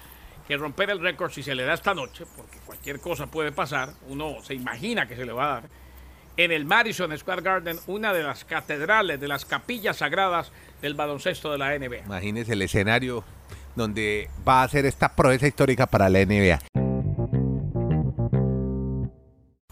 que 0.51 0.57
romper 0.57 0.89
el 0.89 0.99
récord 0.99 1.31
si 1.31 1.43
se 1.43 1.55
le 1.55 1.63
da 1.63 1.73
esta 1.73 1.93
noche, 1.93 2.25
porque 2.35 2.57
cualquier 2.65 2.99
cosa 2.99 3.27
puede 3.27 3.53
pasar, 3.53 3.93
uno 4.09 4.35
se 4.43 4.53
imagina 4.53 5.07
que 5.07 5.15
se 5.15 5.23
le 5.23 5.31
va 5.31 5.45
a 5.45 5.53
dar, 5.53 5.69
en 6.35 6.51
el 6.51 6.65
Madison 6.65 7.17
Square 7.17 7.41
Garden, 7.41 7.79
una 7.87 8.11
de 8.11 8.21
las 8.21 8.43
catedrales, 8.43 9.21
de 9.21 9.29
las 9.29 9.45
capillas 9.45 9.99
sagradas 9.99 10.51
del 10.81 10.93
baloncesto 10.93 11.53
de 11.53 11.57
la 11.57 11.79
NBA. 11.79 11.99
Imagínese 12.05 12.51
el 12.51 12.63
escenario 12.63 13.23
donde 13.77 14.29
va 14.45 14.63
a 14.63 14.67
ser 14.67 14.85
esta 14.85 15.15
proeza 15.15 15.47
histórica 15.47 15.87
para 15.87 16.09
la 16.09 16.19
NBA. 16.19 16.59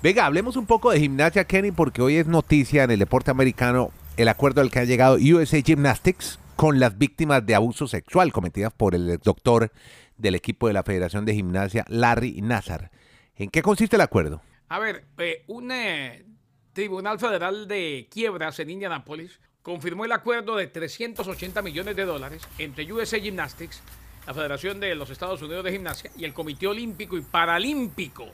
Venga, 0.01 0.25
hablemos 0.25 0.55
un 0.55 0.65
poco 0.65 0.91
de 0.91 1.01
gimnasia, 1.01 1.43
Kenny, 1.43 1.73
porque 1.73 2.01
hoy 2.01 2.15
es 2.15 2.25
noticia 2.25 2.85
en 2.85 2.91
el 2.91 2.99
deporte 2.99 3.31
americano 3.31 3.91
el 4.15 4.29
acuerdo 4.29 4.61
al 4.61 4.71
que 4.71 4.79
ha 4.79 4.85
llegado 4.85 5.15
USA 5.15 5.61
Gymnastics 5.61 6.39
con 6.59 6.77
las 6.77 6.97
víctimas 6.97 7.45
de 7.45 7.55
abuso 7.55 7.87
sexual 7.87 8.33
cometidas 8.33 8.73
por 8.73 8.93
el 8.93 9.17
doctor 9.19 9.71
del 10.17 10.35
equipo 10.35 10.67
de 10.67 10.73
la 10.73 10.83
Federación 10.83 11.23
de 11.23 11.33
Gimnasia, 11.33 11.85
Larry 11.87 12.41
Nazar. 12.41 12.91
¿En 13.37 13.49
qué 13.49 13.61
consiste 13.61 13.95
el 13.95 14.01
acuerdo? 14.01 14.41
A 14.67 14.77
ver, 14.77 15.05
eh, 15.19 15.45
un 15.47 15.71
eh, 15.71 16.25
tribunal 16.73 17.17
federal 17.17 17.65
de 17.69 18.09
quiebras 18.11 18.59
en 18.59 18.71
Indianápolis 18.71 19.39
confirmó 19.63 20.03
el 20.03 20.11
acuerdo 20.11 20.57
de 20.57 20.67
380 20.67 21.61
millones 21.61 21.95
de 21.95 22.03
dólares 22.03 22.41
entre 22.57 22.91
USA 22.91 23.19
Gymnastics, 23.21 23.81
la 24.27 24.33
Federación 24.33 24.81
de 24.81 24.95
los 24.95 25.09
Estados 25.11 25.41
Unidos 25.41 25.63
de 25.63 25.71
Gimnasia, 25.71 26.11
y 26.17 26.25
el 26.25 26.33
Comité 26.33 26.67
Olímpico 26.67 27.17
y 27.17 27.21
Paralímpico 27.21 28.25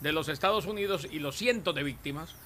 de 0.00 0.12
los 0.12 0.28
Estados 0.28 0.66
Unidos 0.66 1.08
y 1.10 1.18
los 1.18 1.34
cientos 1.36 1.74
de 1.74 1.82
víctimas, 1.82 2.36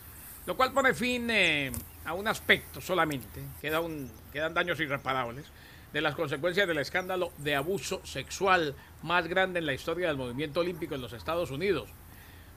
lo 0.46 0.56
cual 0.56 0.72
pone 0.72 0.94
fin 0.94 1.28
eh, 1.28 1.70
a 2.06 2.14
un 2.14 2.26
aspecto 2.26 2.80
solamente, 2.80 3.42
queda 3.60 3.80
un- 3.80 4.23
quedan 4.34 4.52
daños 4.52 4.80
irreparables, 4.80 5.46
de 5.92 6.00
las 6.00 6.16
consecuencias 6.16 6.66
del 6.66 6.78
escándalo 6.78 7.32
de 7.38 7.54
abuso 7.54 8.04
sexual 8.04 8.74
más 9.04 9.28
grande 9.28 9.60
en 9.60 9.66
la 9.66 9.74
historia 9.74 10.08
del 10.08 10.16
movimiento 10.16 10.58
olímpico 10.58 10.96
en 10.96 11.00
los 11.00 11.12
Estados 11.12 11.52
Unidos. 11.52 11.88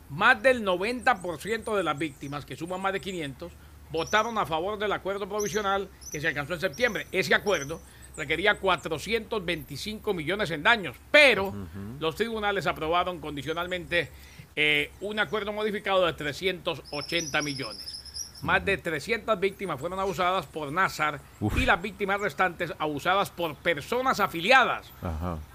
Más 0.10 0.42
del 0.42 0.66
90% 0.66 1.76
de 1.78 1.84
las 1.84 1.96
víctimas, 1.96 2.46
que 2.46 2.56
suman 2.56 2.82
más 2.82 2.94
de 2.94 3.00
500, 3.00 3.52
votaron 3.92 4.40
a 4.40 4.48
favor 4.48 4.80
del 4.80 4.92
acuerdo 4.92 5.30
provisional 5.30 5.88
que 6.12 6.20
se 6.20 6.28
alcanzó 6.28 6.56
en 6.56 6.62
septiembre. 6.62 7.06
Ese 7.12 7.36
acuerdo 7.36 7.80
requería 8.18 8.56
425 8.56 10.16
millones 10.16 10.50
en 10.50 10.64
daños, 10.64 10.98
pero 11.12 11.54
los 12.00 12.16
tribunales 12.16 12.66
aprobaron 12.66 13.20
condicionalmente 13.20 14.10
eh, 14.56 14.90
un 15.02 15.20
acuerdo 15.20 15.54
modificado 15.54 16.08
de 16.08 16.14
380 16.14 17.40
millones. 17.44 17.97
Más 18.42 18.64
de 18.64 18.78
300 18.78 19.40
víctimas 19.40 19.80
fueron 19.80 20.00
abusadas 20.00 20.46
por 20.46 20.72
Nazar 20.72 21.20
y 21.56 21.66
las 21.66 21.82
víctimas 21.82 22.22
restantes 22.22 22.74
abusadas 22.78 23.30
por 23.30 23.56
personas 23.56 24.20
afiliadas 24.20 24.92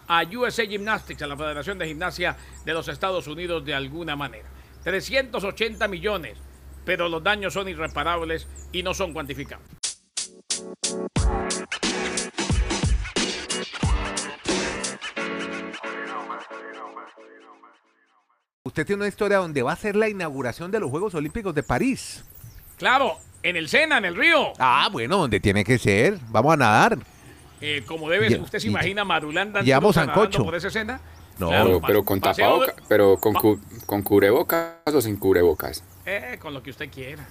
a 0.09 0.23
USA 0.25 0.67
Gymnastics, 0.67 1.23
a 1.23 1.27
la 1.27 1.37
Federación 1.37 1.79
de 1.79 1.87
Gimnasia 1.87 2.37
de 2.65 2.73
los 2.73 2.89
Estados 2.89 3.27
Unidos 3.27 3.65
de 3.65 3.75
alguna 3.75 4.17
manera. 4.17 4.49
380 4.83 5.87
millones, 5.89 6.39
pero 6.85 7.09
los 7.09 7.23
daños 7.23 7.55
son 7.55 7.69
irreparables 7.69 8.49
y 8.73 8.83
no 8.83 8.95
son 8.95 9.13
cuantificables. 9.13 9.69
Usted 18.65 18.87
tiene 18.87 19.03
una 19.03 19.09
historia 19.09 19.39
donde 19.39 19.63
va 19.63 19.73
a 19.73 19.77
ser 19.77 19.97
la 19.97 20.09
inauguración 20.09 20.71
de 20.71 20.81
los 20.81 20.91
Juegos 20.91 21.15
Olímpicos 21.15 21.55
de 21.55 21.63
París. 21.63 22.25
Claro, 22.83 23.17
en 23.45 23.57
el 23.57 23.69
Sena, 23.69 23.99
en 23.99 24.05
el 24.07 24.17
río. 24.17 24.53
Ah, 24.59 24.89
bueno, 24.91 25.17
donde 25.19 25.39
tiene 25.39 25.63
que 25.65 25.79
ser. 25.79 26.19
Vamos 26.31 26.55
a 26.55 26.57
nadar. 26.57 26.99
Eh, 27.61 27.85
como 27.87 28.11
debe, 28.11 28.29
Ya- 28.29 28.41
usted 28.41 28.59
se 28.59 28.67
imagina 28.67 29.05
Marulanda 29.05 29.63
Llevamos 29.63 29.95
sancocho. 29.95 30.45
por 30.45 30.57
esa 30.57 30.67
escena. 30.67 31.01
No, 31.39 31.49
Pero, 31.51 31.81
pa- 31.81 31.87
pero 31.87 32.05
con 32.05 32.19
paseo 32.21 32.61
de- 32.61 32.67
tapaboca, 32.67 32.85
pero 32.89 33.17
con, 33.19 33.35
cu- 33.35 33.61
con 33.87 34.03
cubrebocas 34.03 34.73
o 34.93 35.01
sin 35.01 35.17
cubrebocas. 35.17 35.85
Eh, 36.05 36.39
con 36.43 36.53
lo 36.55 36.61
que 36.61 36.71
usted 36.71 36.91
quiera. 36.91 37.25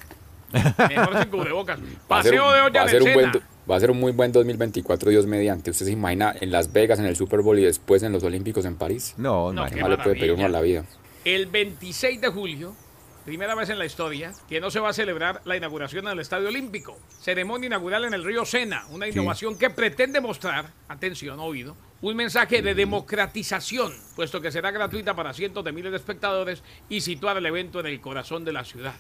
Mejor 0.53 1.19
sin 1.21 1.29
cubrebocas. 1.29 1.79
Va 2.11 2.19
a 2.19 2.23
ser 2.23 2.31
Paseo 2.37 2.47
un- 2.47 2.53
de 2.55 2.61
olla 2.61 2.79
va 2.79 2.81
a 2.81 2.83
en 2.85 2.89
ser 2.91 3.03
un 3.03 3.13
buen 3.13 3.31
do- 3.33 3.41
Va 3.69 3.75
a 3.75 3.79
ser 3.81 3.91
un 3.91 3.99
muy 3.99 4.11
buen 4.13 4.31
2024, 4.31 5.09
Dios 5.11 5.27
mediante. 5.27 5.69
¿Usted 5.71 5.85
se 5.85 5.91
imagina 5.91 6.33
en 6.39 6.49
Las 6.51 6.71
Vegas, 6.71 6.97
en 6.99 7.05
el 7.05 7.15
Super 7.17 7.41
Bowl 7.41 7.59
y 7.59 7.63
después 7.63 8.01
en 8.03 8.13
los 8.13 8.23
Olímpicos 8.23 8.63
en 8.65 8.75
París? 8.77 9.15
no, 9.17 9.51
No, 9.51 9.65
no. 9.65 9.69
¿Qué 9.69 9.81
más 9.81 9.89
le 9.89 9.97
puede 9.97 10.15
pedir 10.15 10.31
uno 10.33 10.45
a 10.45 10.49
la 10.49 10.61
vida? 10.61 10.83
El 11.25 11.45
26 11.47 12.19
de 12.21 12.29
julio, 12.29 12.73
primera 13.25 13.55
vez 13.55 13.69
en 13.69 13.79
la 13.79 13.85
historia, 13.85 14.33
que 14.49 14.59
no 14.59 14.71
se 14.71 14.79
va 14.79 14.89
a 14.89 14.93
celebrar 14.93 15.41
la 15.45 15.57
inauguración 15.57 16.05
en 16.05 16.13
el 16.13 16.19
Estadio 16.19 16.49
Olímpico. 16.49 16.97
Ceremonia 17.19 17.67
inaugural 17.67 18.05
en 18.05 18.13
el 18.13 18.23
río 18.23 18.45
Sena, 18.45 18.85
una 18.89 19.07
innovación 19.07 19.57
que 19.57 19.69
pretende 19.69 20.21
mostrar, 20.21 20.71
atención, 20.87 21.39
oído, 21.39 21.75
un 22.01 22.15
mensaje 22.15 22.61
de 22.61 22.73
democratización, 22.73 23.93
puesto 24.15 24.41
que 24.41 24.51
será 24.51 24.71
gratuita 24.71 25.15
para 25.15 25.33
cientos 25.33 25.63
de 25.63 25.71
miles 25.71 25.91
de 25.91 25.97
espectadores 25.97 26.63
y 26.89 27.01
situar 27.01 27.37
el 27.37 27.45
evento 27.45 27.79
en 27.79 27.85
el 27.85 28.01
corazón 28.01 28.43
de 28.43 28.53
la 28.53 28.65
ciudad. 28.65 28.95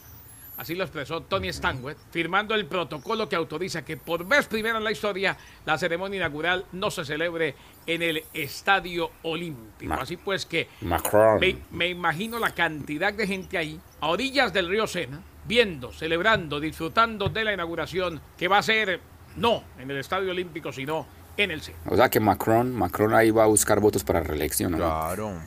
Así 0.61 0.75
lo 0.75 0.83
expresó 0.83 1.21
Tony 1.21 1.51
Stanwet, 1.51 1.97
firmando 2.11 2.53
el 2.53 2.67
protocolo 2.67 3.27
que 3.27 3.35
autoriza 3.35 3.83
que 3.83 3.97
por 3.97 4.27
vez 4.27 4.45
primera 4.45 4.77
en 4.77 4.83
la 4.83 4.91
historia 4.91 5.35
la 5.65 5.75
ceremonia 5.79 6.17
inaugural 6.17 6.65
no 6.71 6.91
se 6.91 7.03
celebre 7.03 7.55
en 7.87 8.03
el 8.03 8.23
Estadio 8.31 9.09
Olímpico. 9.23 9.89
Ma- 9.91 10.01
Así 10.03 10.17
pues 10.17 10.45
que 10.45 10.69
Macron. 10.81 11.39
me, 11.39 11.57
me 11.71 11.87
imagino 11.89 12.37
la 12.37 12.51
cantidad 12.51 13.11
de 13.11 13.25
gente 13.25 13.57
ahí, 13.57 13.79
a 14.01 14.09
orillas 14.09 14.53
del 14.53 14.69
río 14.69 14.85
Sena, 14.85 15.19
viendo, 15.47 15.91
celebrando, 15.93 16.59
disfrutando 16.59 17.27
de 17.29 17.43
la 17.43 17.53
inauguración 17.53 18.21
que 18.37 18.47
va 18.47 18.59
a 18.59 18.61
ser 18.63 18.99
no 19.37 19.63
en 19.79 19.89
el 19.89 19.97
Estadio 19.97 20.29
Olímpico, 20.29 20.71
sino 20.71 21.07
en 21.37 21.49
el 21.49 21.61
Sena. 21.63 21.79
O 21.87 21.95
sea 21.95 22.07
que 22.09 22.19
Macron, 22.19 22.71
Macron 22.71 23.15
ahí 23.15 23.31
va 23.31 23.45
a 23.45 23.47
buscar 23.47 23.79
votos 23.79 24.03
para 24.03 24.19
reelección, 24.19 24.73
¿no? 24.73 24.77
Claro. 24.77 25.39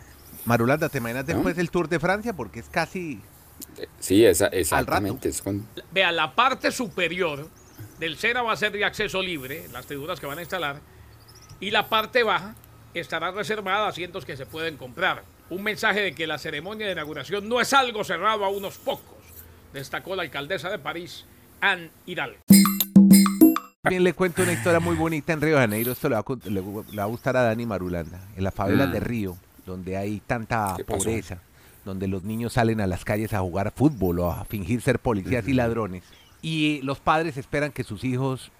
Marulanda, 0.44 0.88
¿te 0.88 0.98
imaginas 0.98 1.24
después 1.24 1.54
del 1.54 1.70
Tour 1.70 1.88
de 1.88 2.00
Francia? 2.00 2.32
Porque 2.32 2.58
es 2.58 2.68
casi... 2.68 3.20
Sí, 3.98 4.24
esa, 4.24 4.46
exactamente. 4.48 5.28
Es 5.28 5.42
con- 5.42 5.66
Vea, 5.92 6.12
la 6.12 6.34
parte 6.34 6.70
superior 6.70 7.48
del 7.98 8.16
Sena 8.16 8.42
va 8.42 8.52
a 8.52 8.56
ser 8.56 8.72
de 8.72 8.84
acceso 8.84 9.22
libre, 9.22 9.66
las 9.72 9.86
tribunas 9.86 10.20
que 10.20 10.26
van 10.26 10.38
a 10.38 10.42
instalar, 10.42 10.80
y 11.60 11.70
la 11.70 11.88
parte 11.88 12.22
baja 12.22 12.54
estará 12.94 13.30
reservada 13.30 13.86
a 13.86 13.88
asientos 13.88 14.24
que 14.24 14.36
se 14.36 14.46
pueden 14.46 14.76
comprar. 14.76 15.22
Un 15.50 15.62
mensaje 15.62 16.00
de 16.00 16.14
que 16.14 16.26
la 16.26 16.38
ceremonia 16.38 16.86
de 16.86 16.92
inauguración 16.92 17.48
no 17.48 17.60
es 17.60 17.72
algo 17.72 18.04
cerrado 18.04 18.44
a 18.44 18.48
unos 18.48 18.78
pocos, 18.78 19.16
destacó 19.72 20.14
la 20.16 20.22
alcaldesa 20.22 20.70
de 20.70 20.78
París, 20.78 21.24
Anne 21.60 21.90
Hidalgo. 22.06 22.38
También 23.82 24.04
le 24.04 24.14
cuento 24.14 24.42
una 24.42 24.52
historia 24.52 24.80
muy 24.80 24.96
bonita 24.96 25.32
en 25.34 25.40
Río 25.42 25.56
de 25.56 25.60
Janeiro. 25.60 25.92
Esto 25.92 26.08
le 26.08 26.14
va 26.14 26.20
a, 26.20 26.22
cu- 26.22 26.40
le 26.44 26.60
va- 26.60 26.82
le 26.90 26.96
va 26.96 27.02
a 27.02 27.06
gustar 27.06 27.36
a 27.36 27.42
Dani 27.42 27.66
Marulanda. 27.66 28.18
En 28.36 28.44
las 28.44 28.54
favelas 28.54 28.88
Mm. 28.88 28.92
de 28.92 29.00
Río, 29.00 29.36
donde 29.66 29.96
hay 29.98 30.20
tanta 30.26 30.76
pobreza, 30.86 31.38
donde 31.84 32.08
los 32.08 32.24
niños 32.24 32.54
salen 32.54 32.80
a 32.80 32.86
las 32.86 33.04
calles 33.04 33.32
a 33.34 33.40
jugar 33.40 33.72
fútbol 33.74 34.20
o 34.20 34.30
a 34.30 34.44
fingir 34.44 34.80
ser 34.80 34.98
policías 34.98 35.46
y 35.48 35.52
ladrones. 35.52 36.02
Y 36.42 36.80
los 36.82 36.98
padres 37.00 37.36
esperan 37.36 37.72
que 37.72 37.84
sus 37.84 38.04
hijos 38.04 38.50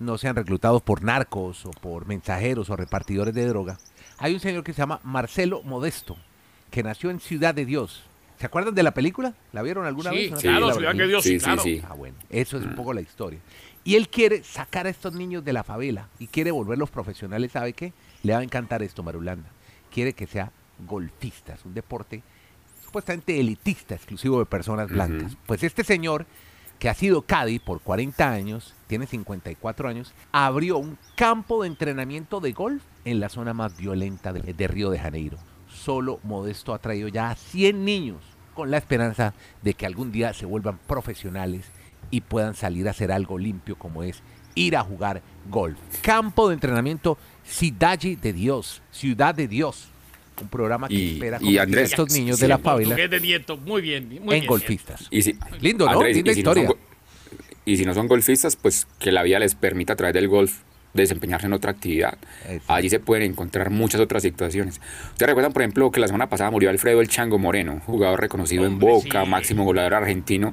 no 0.00 0.18
sean 0.18 0.36
reclutados 0.36 0.82
por 0.82 1.02
narcos 1.02 1.66
o 1.66 1.70
por 1.70 2.06
mensajeros 2.06 2.70
o 2.70 2.76
repartidores 2.76 3.34
de 3.34 3.46
droga. 3.46 3.78
Hay 4.18 4.34
un 4.34 4.40
señor 4.40 4.64
que 4.64 4.72
se 4.72 4.78
llama 4.82 5.00
Marcelo 5.04 5.62
Modesto, 5.62 6.16
que 6.70 6.82
nació 6.82 7.10
en 7.10 7.20
Ciudad 7.20 7.54
de 7.54 7.64
Dios. 7.64 8.02
¿Se 8.38 8.46
acuerdan 8.46 8.74
de 8.74 8.82
la 8.82 8.92
película? 8.92 9.34
¿La 9.52 9.62
vieron 9.62 9.86
alguna 9.86 10.10
Sí, 10.10 10.16
vez? 10.16 10.30
¿No? 10.32 10.36
claro, 10.38 10.66
La- 10.68 10.74
Ciudad 10.74 10.92
que 10.96 11.06
Dios, 11.06 11.22
sí, 11.22 11.30
Sí, 11.30 11.38
sí, 11.38 11.44
claro. 11.44 11.62
sí. 11.62 11.82
Ah, 11.88 11.94
bueno, 11.94 12.16
eso 12.30 12.58
es 12.58 12.64
un 12.66 12.74
poco 12.74 12.92
la 12.92 13.00
historia. 13.00 13.38
Y 13.84 13.94
él 13.96 14.08
quiere 14.08 14.42
sacar 14.42 14.86
a 14.86 14.90
estos 14.90 15.14
niños 15.14 15.44
de 15.44 15.52
la 15.52 15.62
favela 15.62 16.08
y 16.18 16.26
quiere 16.26 16.50
volverlos 16.50 16.90
profesionales, 16.90 17.52
¿sabe 17.52 17.72
qué? 17.74 17.92
Le 18.22 18.32
va 18.32 18.40
a 18.40 18.42
encantar 18.42 18.82
esto, 18.82 19.02
Marulanda. 19.02 19.48
Quiere 19.92 20.12
que 20.14 20.26
sea 20.26 20.50
golfista, 20.88 21.54
es 21.54 21.64
un 21.64 21.74
deporte 21.74 22.22
supuestamente 22.94 23.40
elitista, 23.40 23.96
exclusivo 23.96 24.38
de 24.38 24.46
personas 24.46 24.88
blancas. 24.88 25.36
Pues 25.46 25.64
este 25.64 25.82
señor, 25.82 26.26
que 26.78 26.88
ha 26.88 26.94
sido 26.94 27.22
Cadi 27.22 27.58
por 27.58 27.80
40 27.80 28.30
años, 28.30 28.72
tiene 28.86 29.08
54 29.08 29.88
años, 29.88 30.14
abrió 30.30 30.78
un 30.78 30.96
campo 31.16 31.62
de 31.62 31.68
entrenamiento 31.70 32.38
de 32.38 32.52
golf 32.52 32.84
en 33.04 33.18
la 33.18 33.30
zona 33.30 33.52
más 33.52 33.76
violenta 33.76 34.32
de, 34.32 34.52
de 34.52 34.68
Río 34.68 34.90
de 34.90 35.00
Janeiro. 35.00 35.38
Solo 35.68 36.20
Modesto 36.22 36.72
ha 36.72 36.78
traído 36.78 37.08
ya 37.08 37.30
a 37.30 37.34
100 37.34 37.84
niños 37.84 38.22
con 38.54 38.70
la 38.70 38.78
esperanza 38.78 39.34
de 39.62 39.74
que 39.74 39.86
algún 39.86 40.12
día 40.12 40.32
se 40.32 40.46
vuelvan 40.46 40.78
profesionales 40.78 41.72
y 42.12 42.20
puedan 42.20 42.54
salir 42.54 42.86
a 42.86 42.92
hacer 42.92 43.10
algo 43.10 43.38
limpio 43.38 43.76
como 43.76 44.04
es 44.04 44.22
ir 44.54 44.76
a 44.76 44.84
jugar 44.84 45.20
golf. 45.50 45.80
Campo 46.00 46.46
de 46.48 46.54
entrenamiento 46.54 47.18
Cidade 47.44 48.14
de 48.14 48.32
Dios, 48.32 48.82
Ciudad 48.92 49.34
de 49.34 49.48
Dios. 49.48 49.88
Un 50.40 50.48
programa 50.48 50.88
que 50.88 50.94
Y- 50.94 51.12
espera 51.14 51.38
y 51.40 51.58
Andrés, 51.58 51.90
estos 51.90 52.12
niños 52.12 52.36
sí, 52.38 52.42
de 52.42 52.48
la 52.48 52.56
el 52.56 52.60
favela 52.62 52.96
de 52.96 53.20
Nieto, 53.20 53.56
muy 53.56 53.82
bien, 53.82 54.08
muy 54.08 54.18
en 54.18 54.26
bien. 54.40 54.46
golfistas. 54.46 55.06
Y 55.10 55.22
si, 55.22 55.36
Lindo, 55.60 55.84
¿no? 55.86 55.92
Andrés, 55.92 56.16
Linda 56.16 56.32
y 56.32 56.34
si 56.34 56.42
no 56.42 56.52
son 56.54 56.62
historia. 56.62 56.68
go- 56.68 56.94
y 57.66 57.76
si 57.76 57.84
no 57.86 57.94
son 57.94 58.08
golfistas, 58.08 58.56
pues 58.56 58.86
que 58.98 59.12
la 59.12 59.22
vida 59.22 59.38
les 59.38 59.54
permita 59.54 59.92
a 59.94 59.96
través 59.96 60.12
del 60.14 60.28
golf 60.28 60.58
desempeñarse 60.92 61.46
en 61.46 61.52
otra 61.54 61.70
actividad. 61.72 62.18
Eso. 62.48 62.62
Allí 62.68 62.88
se 62.90 63.00
pueden 63.00 63.30
encontrar 63.30 63.70
muchas 63.70 64.00
otras 64.00 64.22
situaciones. 64.22 64.80
¿Ustedes 65.12 65.28
recuerdan, 65.28 65.52
por 65.52 65.62
ejemplo, 65.62 65.90
que 65.90 65.98
la 66.00 66.06
semana 66.06 66.28
pasada 66.28 66.50
murió 66.50 66.70
Alfredo 66.70 67.00
El 67.00 67.08
Chango 67.08 67.38
Moreno, 67.38 67.80
jugador 67.86 68.20
reconocido 68.20 68.64
Hombre, 68.66 68.86
en 68.88 68.94
Boca, 68.94 69.24
sí. 69.24 69.28
máximo 69.30 69.64
goleador 69.64 69.94
argentino? 69.94 70.52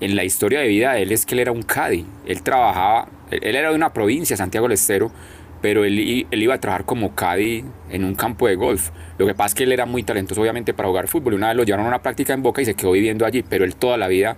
En 0.00 0.16
la 0.16 0.24
historia 0.24 0.60
de 0.60 0.68
vida 0.68 0.92
de 0.94 1.02
él 1.02 1.12
es 1.12 1.26
que 1.26 1.34
él 1.34 1.40
era 1.40 1.52
un 1.52 1.62
cadi. 1.62 2.04
Él 2.26 2.42
trabajaba, 2.42 3.08
él, 3.30 3.40
él 3.42 3.54
era 3.56 3.70
de 3.70 3.76
una 3.76 3.92
provincia, 3.92 4.36
Santiago 4.36 4.66
del 4.66 4.72
Estero, 4.74 5.12
pero 5.62 5.84
él, 5.84 5.98
i- 5.98 6.26
él 6.30 6.42
iba 6.42 6.54
a 6.54 6.58
trabajar 6.60 6.84
como 6.84 7.14
cadi 7.14 7.64
en 7.90 8.04
un 8.04 8.14
campo 8.14 8.46
de 8.48 8.56
golf. 8.56 8.90
Lo 9.16 9.26
que 9.26 9.34
pasa 9.34 9.46
es 9.48 9.54
que 9.54 9.62
él 9.64 9.72
era 9.72 9.86
muy 9.86 10.02
talentoso, 10.02 10.40
obviamente, 10.42 10.74
para 10.74 10.88
jugar 10.88 11.08
fútbol. 11.08 11.34
Una 11.34 11.48
vez 11.48 11.56
lo 11.56 11.62
llevaron 11.62 11.86
a 11.86 11.88
una 11.90 12.02
práctica 12.02 12.34
en 12.34 12.42
Boca 12.42 12.60
y 12.60 12.64
se 12.66 12.74
quedó 12.74 12.92
viviendo 12.92 13.24
allí, 13.24 13.42
pero 13.42 13.64
él 13.64 13.76
toda 13.76 13.96
la 13.96 14.08
vida 14.08 14.36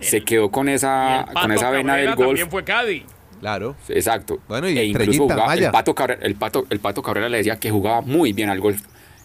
se 0.00 0.22
quedó 0.22 0.50
con 0.50 0.68
Y 0.68 0.72
esa, 0.72 1.20
el 1.28 1.34
con 1.34 1.52
esa 1.52 1.70
vena 1.70 1.92
Cabrera 1.92 2.10
del 2.10 2.14
golf. 2.16 2.28
También 2.28 2.50
fue 2.50 2.64
Cádiz. 2.64 3.02
Claro. 3.40 3.74
Exacto. 3.88 4.40
Bueno, 4.48 4.68
y 4.68 4.78
e 4.78 4.84
incluso 4.84 5.22
jugaba, 5.24 5.52
el, 5.54 5.70
Pato 5.72 5.94
Cabrera, 5.96 6.20
el, 6.24 6.36
Pato, 6.36 6.64
el 6.70 6.78
Pato 6.78 7.02
Cabrera 7.02 7.28
le 7.28 7.38
decía 7.38 7.56
que 7.58 7.70
jugaba 7.72 8.00
muy 8.00 8.32
bien 8.32 8.48
al 8.48 8.60
golf, 8.60 8.80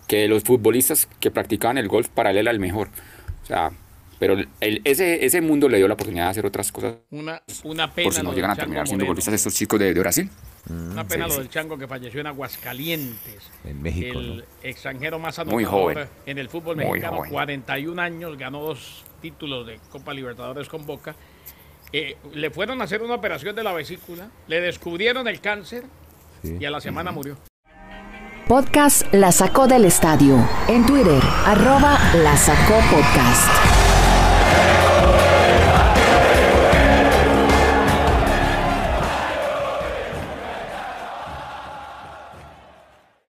que 0.07 0.27
los 0.27 0.43
futbolistas 0.43 1.07
que 1.19 1.29
practicaban 1.29 1.77
el 1.77 1.87
golf 1.87 2.09
para 2.09 2.31
él 2.31 2.37
era 2.37 2.49
el 2.49 2.59
mejor. 2.59 2.87
O 3.43 3.45
sea, 3.45 3.69
pero 4.17 4.33
el- 4.59 4.81
ese, 4.85 5.23
ese 5.23 5.41
mundo 5.41 5.69
le 5.69 5.77
dio 5.77 5.87
la 5.87 5.93
oportunidad 5.93 6.25
de 6.25 6.29
hacer 6.31 6.45
otras 6.47 6.71
cosas 6.71 6.95
Una, 7.11 7.43
una 7.63 7.91
pena 7.93 8.05
por 8.05 8.13
si 8.15 8.23
no 8.23 8.33
llegan 8.33 8.49
a 8.49 8.55
terminar 8.55 8.87
siendo 8.87 9.05
golfistas 9.05 9.35
estos 9.35 9.53
chicos 9.53 9.79
de, 9.79 9.93
de 9.93 9.99
Brasil. 9.99 10.29
Una 10.69 11.07
pena 11.07 11.25
sí, 11.25 11.29
lo 11.29 11.35
sí. 11.35 11.39
del 11.39 11.49
Chango 11.49 11.77
que 11.77 11.87
falleció 11.87 12.19
en 12.21 12.27
Aguascalientes. 12.27 13.51
En 13.63 13.81
México, 13.81 14.19
El 14.19 14.37
¿no? 14.37 14.43
extranjero 14.63 15.19
más 15.19 15.37
Muy 15.45 15.63
anotador 15.63 15.93
joven. 15.93 16.09
en 16.25 16.37
el 16.37 16.49
fútbol 16.49 16.75
Muy 16.75 16.85
mexicano, 16.85 17.17
joven. 17.17 17.31
41 17.31 18.01
años, 18.01 18.37
ganó 18.37 18.61
dos 18.61 19.03
títulos 19.21 19.65
de 19.67 19.79
Copa 19.91 20.13
Libertadores 20.13 20.67
con 20.69 20.85
Boca. 20.85 21.15
Eh, 21.93 22.17
le 22.33 22.49
fueron 22.51 22.81
a 22.81 22.83
hacer 22.83 23.01
una 23.01 23.15
operación 23.15 23.55
de 23.55 23.63
la 23.63 23.71
vesícula, 23.73 24.27
le 24.47 24.59
descubrieron 24.61 25.27
el 25.27 25.39
cáncer 25.39 25.83
Sí. 26.43 26.57
y 26.59 26.65
a 26.65 26.69
la 26.71 26.81
semana 26.81 27.11
murió. 27.11 27.37
Podcast 28.47 29.11
La 29.13 29.31
Sacó 29.31 29.67
del 29.67 29.85
Estadio. 29.85 30.37
En 30.67 30.85
Twitter, 30.85 31.21
arroba 31.45 31.97
La 32.15 32.37
Sacó 32.37 32.75
Podcast. 32.89 33.76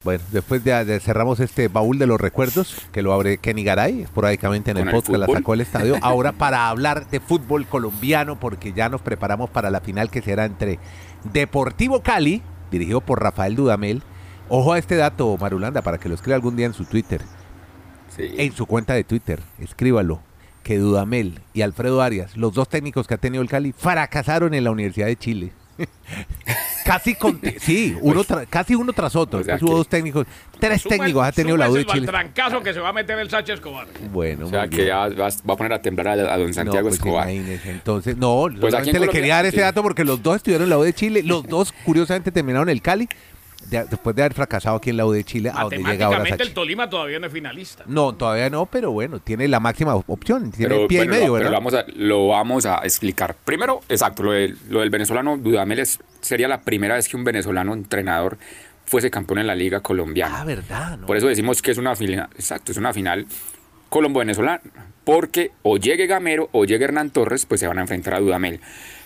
Bueno, 0.03 0.23
después 0.31 0.63
de, 0.63 0.83
de 0.83 0.99
cerramos 0.99 1.39
este 1.39 1.67
baúl 1.67 1.99
de 1.99 2.07
los 2.07 2.19
recuerdos, 2.19 2.75
que 2.91 3.03
lo 3.03 3.13
abre 3.13 3.37
Kenny 3.37 3.63
Garay, 3.63 4.01
esporádicamente 4.01 4.71
en 4.71 4.77
el 4.77 4.89
podcast, 4.89 5.17
la 5.19 5.27
sacó 5.27 5.53
el 5.53 5.61
estadio. 5.61 5.95
Ahora 6.01 6.31
para 6.31 6.69
hablar 6.69 7.07
de 7.11 7.19
fútbol 7.19 7.67
colombiano, 7.67 8.39
porque 8.39 8.73
ya 8.73 8.89
nos 8.89 9.01
preparamos 9.01 9.51
para 9.51 9.69
la 9.69 9.79
final 9.79 10.09
que 10.09 10.23
será 10.23 10.45
entre 10.45 10.79
Deportivo 11.31 12.01
Cali, 12.01 12.41
dirigido 12.71 13.01
por 13.01 13.21
Rafael 13.21 13.55
Dudamel. 13.55 14.01
Ojo 14.49 14.73
a 14.73 14.79
este 14.79 14.95
dato, 14.95 15.37
Marulanda, 15.39 15.83
para 15.83 15.99
que 15.99 16.09
lo 16.09 16.15
escriba 16.15 16.35
algún 16.35 16.55
día 16.55 16.65
en 16.65 16.73
su 16.73 16.85
Twitter, 16.85 17.21
Sí. 18.15 18.33
en 18.37 18.51
su 18.53 18.65
cuenta 18.65 18.93
de 18.95 19.03
Twitter, 19.03 19.39
escríbalo, 19.59 20.19
que 20.63 20.77
Dudamel 20.79 21.39
y 21.53 21.61
Alfredo 21.61 22.01
Arias, 22.01 22.35
los 22.35 22.53
dos 22.53 22.67
técnicos 22.69 23.07
que 23.07 23.13
ha 23.13 23.17
tenido 23.17 23.41
el 23.43 23.49
Cali, 23.49 23.71
fracasaron 23.71 24.53
en 24.55 24.63
la 24.63 24.71
Universidad 24.71 25.05
de 25.07 25.15
Chile. 25.15 25.51
casi 26.93 27.15
con, 27.15 27.39
sí, 27.59 27.95
uno 28.01 28.23
tra- 28.23 28.45
casi 28.49 28.75
uno 28.75 28.93
tras 28.93 29.15
otro. 29.15 29.39
O 29.39 29.43
sea 29.43 29.53
Después 29.55 29.69
hubo 29.69 29.75
que- 29.75 29.77
dos 29.79 29.87
técnicos, 29.87 30.27
tres 30.59 30.81
Suma 30.81 30.95
el- 30.95 30.99
técnicos 30.99 31.25
ha 31.27 31.31
tenido 31.31 31.57
la 31.57 31.69
U 31.69 31.73
de 31.73 31.79
el 31.81 31.85
Chile. 31.85 32.07
trancazo 32.07 32.61
que 32.61 32.73
se 32.73 32.79
va 32.79 32.89
a 32.89 32.93
meter 32.93 33.17
el 33.19 33.29
Sánchez 33.29 33.55
Escobar. 33.55 33.87
Bueno, 34.11 34.45
O 34.47 34.49
sea, 34.49 34.67
que 34.67 34.85
ya 34.85 35.07
va, 35.07 35.29
va 35.29 35.53
a 35.53 35.57
poner 35.57 35.73
a 35.73 35.81
temblar 35.81 36.07
a, 36.19 36.33
a 36.33 36.37
don 36.37 36.53
Santiago 36.53 36.89
no, 36.89 36.89
pues 36.89 36.95
Escobar. 36.95 37.29
Entonces, 37.29 38.17
no, 38.17 38.47
Pues 38.59 38.71
solamente 38.71 38.99
le 38.99 39.09
quería 39.09 39.35
dar 39.35 39.45
ese 39.45 39.57
sí. 39.57 39.61
dato 39.61 39.81
porque 39.83 40.03
los 40.03 40.21
dos 40.21 40.37
estuvieron 40.37 40.65
en 40.65 40.69
la 40.69 40.77
U 40.77 40.83
de 40.83 40.93
Chile, 40.93 41.23
los 41.23 41.43
dos 41.47 41.73
curiosamente 41.85 42.31
terminaron 42.31 42.69
el 42.69 42.81
Cali 42.81 43.07
de- 43.69 43.85
después 43.85 44.15
de 44.15 44.21
haber 44.23 44.33
fracasado 44.33 44.75
aquí 44.77 44.89
en 44.89 44.97
la 44.97 45.05
U 45.05 45.11
de 45.11 45.23
Chile, 45.23 45.49
a 45.53 45.61
donde 45.61 45.77
llega 45.77 45.87
ahora 46.05 46.19
Matemáticamente 46.19 46.43
el 46.43 46.49
Sachi. 46.49 46.53
Tolima 46.55 46.89
todavía 46.89 47.19
no 47.19 47.27
es 47.27 47.33
finalista. 47.33 47.83
No, 47.87 48.13
todavía 48.15 48.49
no, 48.49 48.65
pero 48.65 48.91
bueno, 48.91 49.19
tiene 49.19 49.47
la 49.47 49.59
máxima 49.59 49.95
op- 49.95 50.09
opción. 50.09 50.51
Tiene 50.51 50.75
Pero, 50.75 50.87
pie 50.87 51.03
y 51.03 51.07
medio, 51.07 51.27
lo, 51.27 51.33
pero 51.33 51.33
¿verdad? 51.33 51.51
lo 51.51 51.57
vamos 51.57 51.73
a, 51.73 51.85
lo 51.95 52.27
vamos 52.27 52.65
a 52.65 52.75
explicar. 52.83 53.35
Primero, 53.45 53.81
exacto, 53.89 54.23
lo, 54.23 54.31
del- 54.31 54.57
lo 54.69 54.79
del 54.81 54.89
venezolano 54.89 55.37
Dudamel 55.37 55.79
es- 55.79 55.99
sería 56.21 56.47
la 56.47 56.61
primera 56.61 56.95
vez 56.95 57.07
que 57.07 57.15
un 57.17 57.23
venezolano 57.23 57.73
entrenador 57.73 58.37
fuese 58.85 59.09
campeón 59.09 59.39
en 59.39 59.47
la 59.47 59.55
liga 59.55 59.79
colombiana. 59.79 60.41
Ah, 60.41 60.43
verdad, 60.43 60.97
¿no? 60.97 61.07
Por 61.07 61.15
eso 61.15 61.27
decimos 61.27 61.61
que 61.61 61.71
es 61.71 61.77
una 61.77 61.95
final, 61.95 62.27
exacto, 62.35 62.71
es 62.73 62.77
una 62.77 62.91
final 62.93 63.25
colombo-venezolana. 63.89 64.61
Porque 65.03 65.51
o 65.63 65.77
llegue 65.77 66.05
Gamero 66.05 66.49
o 66.51 66.63
llegue 66.65 66.85
Hernán 66.85 67.09
Torres, 67.09 67.45
pues 67.47 67.59
se 67.59 67.67
van 67.67 67.79
a 67.79 67.81
enfrentar 67.81 68.13
a 68.13 68.19
Dudamel. 68.19 68.59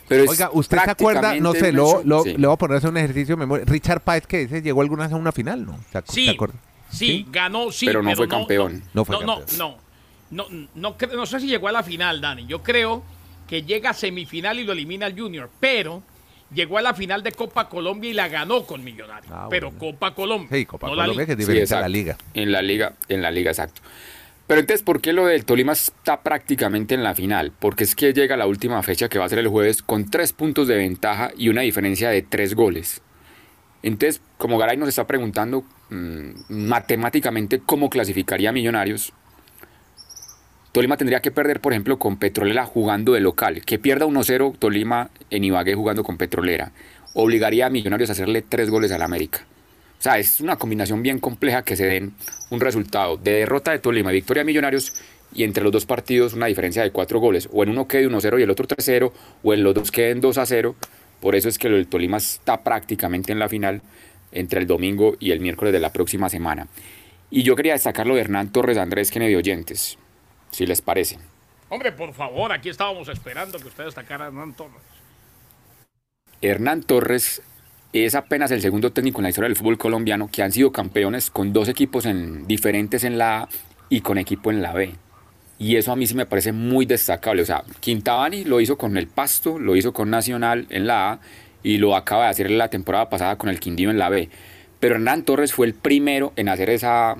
Pero 0.08 0.30
Oiga, 0.30 0.50
¿usted 0.54 0.78
se 0.84 0.92
acuerda? 0.92 1.36
No 1.40 1.54
sé, 1.54 1.72
lo, 1.72 2.04
lo- 2.04 2.24
sí. 2.24 2.34
le 2.38 2.46
voy 2.48 2.54
a 2.54 2.58
poner 2.58 2.76
a 2.76 2.78
hacer 2.78 2.90
un 2.92 2.98
ejercicio 2.98 3.36
de 3.36 3.40
memoria. 3.40 3.66
Richard 3.66 4.02
Páez, 4.02 4.28
que 4.28 4.44
ese 4.44 4.62
llegó 4.62 4.82
alguna 4.82 5.04
vez 5.06 5.14
a 5.14 5.16
una 5.16 5.32
final, 5.32 5.66
¿no? 5.66 5.80
¿Se, 5.92 6.02
Sí, 6.12 6.30
acuerda? 6.30 6.56
sí, 6.92 7.26
ganó, 7.32 7.72
sí. 7.72 7.86
Pero 7.88 8.02
no 8.04 8.16
fue 8.16 8.28
campeón. 8.28 8.84
No 8.94 9.04
fue 9.06 9.16
no, 9.26 9.38
campeón. 9.38 9.58
No, 9.58 9.78
no, 10.32 10.48
no, 10.50 10.68
no, 10.76 10.96
no 11.16 11.26
sé 11.26 11.40
si 11.40 11.48
llegó 11.48 11.68
a 11.68 11.72
la 11.72 11.84
final, 11.84 12.22
Dani. 12.22 12.46
Yo 12.46 12.62
creo 12.62 13.04
que 13.48 13.64
llega 13.64 13.92
a 13.92 13.94
semifinal 13.94 14.60
y 14.60 14.64
lo 14.64 14.74
elimina 14.74 15.08
el 15.08 15.20
Junior, 15.20 15.50
pero 15.60 16.04
llegó 16.54 16.78
a 16.78 16.82
la 16.84 16.94
final 16.94 17.24
de 17.24 17.32
Copa 17.32 17.68
Colombia 17.70 18.10
y 18.10 18.14
la 18.14 18.28
ganó 18.28 18.64
con 18.66 18.84
Millonarios. 18.84 19.32
Ah, 19.36 19.48
pero 19.50 19.72
bueno. 19.72 19.80
Copa 19.94 20.14
Colombia. 20.14 20.50
Sí, 20.52 20.66
Copa 20.66 20.88
no 20.88 20.96
la 20.96 21.04
Colombia, 21.04 21.26
que 21.26 21.32
es 21.34 21.38
Liga. 21.40 21.48
Sí, 21.48 21.52
diferente 21.54 21.76
a 21.76 21.82
la 21.82 21.90
liga. 21.90 22.18
En 22.36 22.52
la 22.52 22.62
liga, 22.62 22.94
en 23.08 23.22
la 23.22 23.32
liga, 23.32 23.52
exacto. 23.52 23.82
Pero 24.48 24.60
entonces, 24.60 24.84
¿por 24.84 25.02
qué 25.02 25.12
lo 25.12 25.26
del 25.26 25.44
Tolima 25.44 25.74
está 25.74 26.22
prácticamente 26.22 26.94
en 26.94 27.04
la 27.04 27.16
final? 27.16 27.52
Porque 27.58 27.84
es 27.84 27.96
que 27.96 28.14
llega 28.14 28.38
la 28.38 28.46
última 28.46 28.82
fecha 28.84 29.10
que 29.10 29.18
va 29.18 29.26
a 29.26 29.30
ser 29.30 29.40
el 29.40 29.48
jueves 29.48 29.82
con 29.82 30.06
tres 30.06 30.34
puntos 30.34 30.68
de 30.68 30.78
ventaja 30.78 31.32
y 31.36 31.50
una 31.50 31.62
diferencia 31.62 32.10
de 32.10 32.22
tres 32.22 32.54
goles. 32.54 33.02
Entonces, 33.82 34.22
como 34.38 34.58
Garay 34.58 34.78
nos 34.78 34.90
está 34.90 35.08
preguntando 35.08 35.64
mm, 35.90 36.30
matemáticamente 36.50 37.60
cómo 37.60 37.90
clasificaría 37.90 38.50
a 38.50 38.54
Millonarios, 38.54 39.14
Tolima 40.72 40.98
tendría 40.98 41.22
que 41.22 41.32
perder, 41.32 41.62
por 41.62 41.72
ejemplo, 41.74 41.98
con 41.98 42.18
Petrolera 42.18 42.66
jugando 42.66 43.14
de 43.14 43.22
local. 43.22 43.64
Que 43.66 43.80
pierda 43.80 44.06
1-0 44.06 44.60
Tolima 44.60 45.10
en 45.30 45.44
Ibagué 45.44 45.74
jugando 45.74 46.04
con 46.04 46.18
Petrolera. 46.18 46.72
Obligaría 47.14 47.68
a 47.68 47.70
Millonarios 47.70 48.10
a 48.10 48.14
hacerle 48.14 48.42
tres 48.42 48.70
goles 48.70 48.92
al 48.92 49.02
América. 49.02 49.46
O 50.00 50.02
sea, 50.06 50.20
es 50.20 50.40
una 50.40 50.56
combinación 50.58 51.02
bien 51.02 51.20
compleja 51.20 51.64
que 51.64 51.76
se 51.76 51.86
den 51.86 52.14
un 52.50 52.60
resultado 52.60 53.18
de 53.18 53.32
derrota 53.32 53.72
de 53.72 53.80
Tolima 53.80 54.12
y 54.12 54.16
victoria 54.16 54.42
de 54.42 54.46
Millonarios 54.46 54.94
y 55.34 55.44
entre 55.44 55.64
los 55.64 55.74
dos 55.74 55.86
partidos 55.86 56.34
una 56.34 56.46
diferencia 56.46 56.84
de 56.84 56.92
cuatro 56.92 57.20
goles. 57.20 57.50
O 57.52 57.64
en 57.64 57.70
uno 57.70 57.88
quede 57.88 58.08
1-0 58.08 58.40
y 58.40 58.44
el 58.44 58.50
otro 58.50 58.68
3-0, 58.68 59.12
o 59.44 59.54
en 59.54 59.64
los 59.64 59.74
dos 59.74 59.92
queden 59.92 60.22
2-0. 60.22 60.76
Por 61.20 61.36
eso 61.36 61.50
es 61.50 61.58
que 61.58 61.68
el 61.68 61.88
Tolima 61.88 62.18
está 62.18 62.64
prácticamente 62.64 63.32
en 63.32 63.40
la 63.40 63.50
final 63.50 63.82
entre 64.32 64.60
el 64.60 64.68
domingo 64.68 65.16
y 65.20 65.32
el 65.32 65.40
miércoles 65.40 65.74
de 65.74 65.80
la 65.80 65.92
próxima 65.92 66.30
semana. 66.30 66.68
Y 67.30 67.44
yo 67.44 67.56
quería 67.56 67.74
destacar 67.74 68.06
lo 68.06 68.16
de 68.16 68.22
Hernán 68.22 68.52
Torres 68.52 68.78
Andrés 68.78 69.12
Kennedy 69.12 69.36
Oyentes, 69.36 69.98
si 70.52 70.66
les 70.66 70.82
parece. 70.82 71.18
Hombre, 71.70 71.92
por 71.92 72.14
favor, 72.14 72.52
aquí 72.52 72.70
estábamos 72.70 73.10
esperando 73.10 73.58
que 73.60 73.68
usted 73.68 73.86
destacara 73.86 74.26
a 74.26 74.28
Hernán 74.28 74.54
Torres. 74.54 74.82
Hernán 76.42 76.84
Torres 76.84 77.42
es 78.04 78.16
apenas 78.16 78.52
el 78.52 78.62
segundo 78.62 78.92
técnico 78.92 79.20
en 79.20 79.24
la 79.24 79.30
historia 79.30 79.48
del 79.48 79.56
fútbol 79.56 79.78
colombiano 79.78 80.30
que 80.30 80.44
han 80.44 80.52
sido 80.52 80.74
campeones 80.74 81.30
con 81.30 81.54
dos 81.54 81.70
equipos 81.70 82.06
en, 82.06 82.46
diferentes 82.46 83.06
en 83.06 83.18
la 83.18 83.44
A 83.44 83.50
y 83.88 84.02
con 84.02 84.18
equipo 84.18 84.52
en 84.52 84.62
la 84.62 84.74
B. 84.74 84.96
Y 85.58 85.78
eso 85.78 85.92
a 85.92 85.96
mí 85.96 86.06
sí 86.06 86.16
me 86.16 86.26
parece 86.26 86.52
muy 86.52 86.86
destacable. 86.86 87.42
O 87.42 87.46
sea, 87.46 87.64
Quintabani 87.80 88.44
lo 88.44 88.60
hizo 88.60 88.78
con 88.78 88.98
el 88.98 89.08
Pasto, 89.08 89.58
lo 89.60 89.78
hizo 89.78 89.94
con 89.94 90.10
Nacional 90.10 90.68
en 90.70 90.88
la 90.88 91.12
A 91.14 91.20
y 91.64 91.78
lo 91.78 91.96
acaba 91.96 92.26
de 92.26 92.32
hacer 92.32 92.52
la 92.52 92.70
temporada 92.70 93.10
pasada 93.10 93.38
con 93.38 93.50
el 93.50 93.60
Quindío 93.60 93.90
en 93.90 93.98
la 93.98 94.10
B. 94.10 94.30
Pero 94.80 94.96
Hernán 94.96 95.24
Torres 95.24 95.54
fue 95.54 95.66
el 95.66 95.74
primero 95.74 96.34
en 96.36 96.50
hacer 96.50 96.70
esa, 96.70 97.16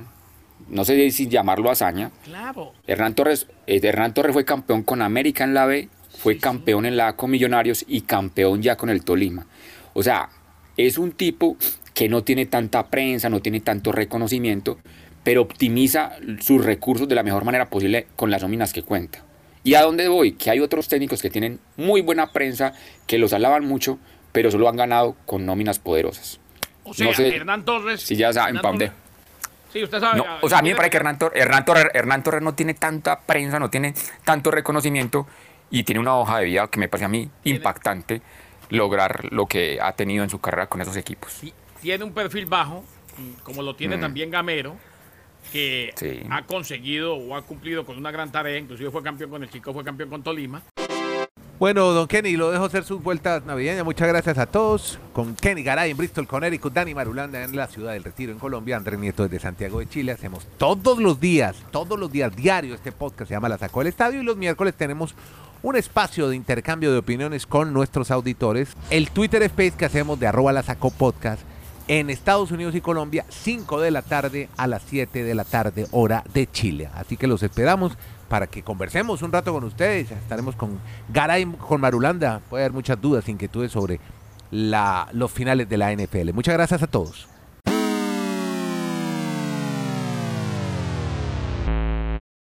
no 0.68 0.84
sé 0.84 1.10
si 1.12 1.28
llamarlo 1.30 1.72
hazaña, 1.72 2.12
Claro. 2.26 2.74
Hernán 2.86 3.16
Torres, 3.16 3.48
eh, 3.66 3.80
Hernán 3.82 4.14
Torres 4.14 4.34
fue 4.34 4.44
campeón 4.44 4.84
con 4.84 5.02
América 5.02 5.46
en 5.46 5.54
la 5.54 5.66
B, 5.66 5.88
fue 6.20 6.38
campeón 6.38 6.86
en 6.86 6.98
la 6.98 7.08
A 7.08 7.16
con 7.16 7.32
Millonarios 7.32 7.86
y 7.88 8.02
campeón 8.02 8.62
ya 8.62 8.76
con 8.76 8.90
el 8.90 9.04
Tolima. 9.04 9.48
O 9.94 10.04
sea, 10.04 10.30
es 10.78 10.98
un 10.98 11.12
tipo 11.12 11.58
que 11.94 12.10
no 12.10 12.24
tiene 12.24 12.46
tanta 12.46 12.88
prensa, 12.88 13.30
no 13.30 13.42
tiene 13.42 13.62
tanto 13.62 13.92
reconocimiento, 13.92 14.78
pero 15.24 15.42
optimiza 15.42 16.12
sus 16.42 16.64
recursos 16.64 17.08
de 17.08 17.16
la 17.16 17.24
mejor 17.24 17.44
manera 17.46 17.70
posible 17.70 18.08
con 18.16 18.30
las 18.32 18.42
nóminas 18.42 18.74
que 18.74 18.84
cuenta. 18.84 19.24
¿Y 19.64 19.74
a 19.76 19.82
dónde 19.82 20.08
voy? 20.08 20.34
Que 20.34 20.52
hay 20.52 20.60
otros 20.60 20.88
técnicos 20.88 21.22
que 21.22 21.30
tienen 21.30 21.60
muy 21.78 22.02
buena 22.02 22.32
prensa, 22.32 22.74
que 23.08 23.18
los 23.18 23.34
alaban 23.34 23.66
mucho, 23.66 23.98
pero 24.32 24.52
solo 24.52 24.70
han 24.70 24.76
ganado 24.76 25.16
con 25.26 25.46
nóminas 25.46 25.80
poderosas. 25.80 26.40
O 26.84 26.94
sea, 26.94 27.08
No 27.08 27.14
sé 27.14 27.36
Hernán 27.36 27.66
Torres. 27.66 28.02
si 28.02 28.16
ya 28.16 28.32
saben 28.32 28.50
Hernán 28.58 28.62
pa' 28.62 28.70
dónde. 28.70 28.86
Torres- 28.88 29.02
Sí, 29.74 29.84
usted 29.84 30.00
sabe. 30.00 30.18
No, 30.20 30.26
o 30.42 30.48
sea, 30.48 30.60
a 30.60 30.62
mí 30.62 30.70
me 30.70 30.76
parece 30.76 30.92
que 30.92 30.98
Hernán, 30.98 31.18
Tor- 31.20 31.32
Hernán 31.36 31.66
Torres, 31.66 31.86
Hernán 31.94 32.24
Torres 32.24 32.42
no 32.42 32.54
tiene 32.54 32.76
tanta 32.76 33.20
prensa, 33.22 33.60
no 33.60 33.70
tiene 33.70 33.94
tanto 34.24 34.50
reconocimiento 34.52 35.28
y 35.70 35.84
tiene 35.84 36.00
una 36.00 36.16
hoja 36.16 36.38
de 36.40 36.46
vida 36.46 36.68
que 36.70 36.80
me 36.80 36.88
parece 36.88 37.06
a 37.06 37.10
mí 37.10 37.30
impactante 37.44 38.22
lograr 38.70 39.32
lo 39.32 39.46
que 39.46 39.80
ha 39.82 39.94
tenido 39.94 40.24
en 40.24 40.30
su 40.30 40.40
carrera 40.40 40.68
con 40.68 40.82
esos 40.82 40.96
equipos. 40.98 41.34
ti- 41.42 41.54
tiene 41.82 42.04
un 42.04 42.14
perfil 42.14 42.46
bajo, 42.48 42.84
mm, 43.18 43.42
como 43.44 43.62
lo 43.62 43.76
tiene 43.76 43.98
también 43.98 44.32
Gamero, 44.32 44.76
que 45.52 45.94
Sí. 45.96 46.22
ha 46.32 46.42
conseguido 46.44 47.16
o 47.16 47.36
ha 47.36 47.42
cumplido 47.44 47.86
con 47.86 47.98
una 47.98 48.10
gran 48.12 48.32
tarea, 48.32 48.58
inclusive 48.58 48.90
fue 48.90 49.04
campeón 49.04 49.30
con 49.30 49.44
el 49.44 49.50
Chico, 49.50 49.72
fue 49.74 49.84
campeón 49.84 50.10
con 50.10 50.24
Tolima. 50.24 50.62
Bueno, 51.58 51.92
don 51.94 52.06
Kenny, 52.10 52.36
lo 52.36 52.52
dejo 52.52 52.66
hacer 52.66 52.84
sus 52.84 53.02
vueltas 53.02 53.46
navideñas. 53.46 53.86
Muchas 53.86 54.10
gracias 54.10 54.38
a 54.38 54.46
todos. 54.46 55.00
Con 55.14 55.36
Kenny 55.38 55.64
Garay 55.64 55.92
en 55.92 55.96
Bristol, 55.96 56.28
Connecticut, 56.28 56.74
Dani 56.74 56.94
Marulanda 56.94 57.42
en 57.42 57.56
la 57.56 57.68
ciudad 57.68 57.94
del 57.94 58.04
Retiro 58.04 58.34
en 58.34 58.40
Colombia, 58.40 58.76
Andrés 58.76 59.00
Nieto 59.00 59.24
desde 59.24 59.40
Santiago 59.40 59.80
de 59.80 59.88
Chile. 59.88 60.12
Hacemos 60.12 60.46
todos 60.58 60.98
los 61.00 61.22
días, 61.22 61.56
todos 61.72 61.98
los 61.98 62.12
días 62.12 62.36
diario 62.36 62.76
este 62.76 62.92
podcast 62.92 63.30
se 63.30 63.36
llama 63.36 63.48
La 63.48 63.58
Sacó 63.58 63.80
del 63.80 63.88
Estadio 63.88 64.20
y 64.20 64.26
los 64.26 64.36
miércoles 64.36 64.74
tenemos 64.76 65.16
un 65.64 65.76
espacio 65.76 66.30
de 66.30 66.36
intercambio 66.36 66.92
de 66.92 67.00
opiniones 67.00 67.46
con 67.46 67.74
nuestros 67.74 68.12
auditores. 68.12 68.70
El 68.90 69.10
Twitter 69.12 69.42
Space 69.44 69.74
que 69.78 69.86
hacemos 69.86 70.20
de 70.20 70.28
arroba 70.28 70.54
La 70.54 70.64
Sacó 70.64 70.92
Podcast 70.92 71.42
en 71.88 72.10
Estados 72.10 72.52
Unidos 72.52 72.76
y 72.76 72.82
Colombia, 72.82 73.26
5 73.30 73.80
de 73.80 73.92
la 73.92 74.02
tarde 74.02 74.50
a 74.58 74.68
las 74.68 74.84
7 74.88 75.24
de 75.24 75.36
la 75.36 75.44
tarde, 75.44 75.88
hora 75.92 76.24
de 76.34 76.50
Chile. 76.50 76.90
Así 76.96 77.18
que 77.18 77.28
los 77.28 77.44
esperamos 77.44 77.98
para 78.28 78.48
que 78.48 78.64
conversemos 78.64 79.22
un 79.22 79.32
rato 79.32 79.54
con 79.54 79.64
ustedes. 79.64 80.12
Estaremos 80.12 80.56
con 80.56 80.80
Garay, 81.10 81.46
con 81.46 81.82
Marulanda. 81.82 82.42
Puede 82.50 82.64
haber 82.64 82.74
muchas 82.74 83.00
dudas, 83.00 83.30
inquietudes 83.30 83.72
sobre 83.72 84.00
los 84.52 85.32
finales 85.32 85.70
de 85.70 85.78
la 85.78 85.94
NFL. 85.94 86.34
Muchas 86.34 86.56
gracias 86.56 86.82
a 86.82 86.88
todos. 86.88 87.28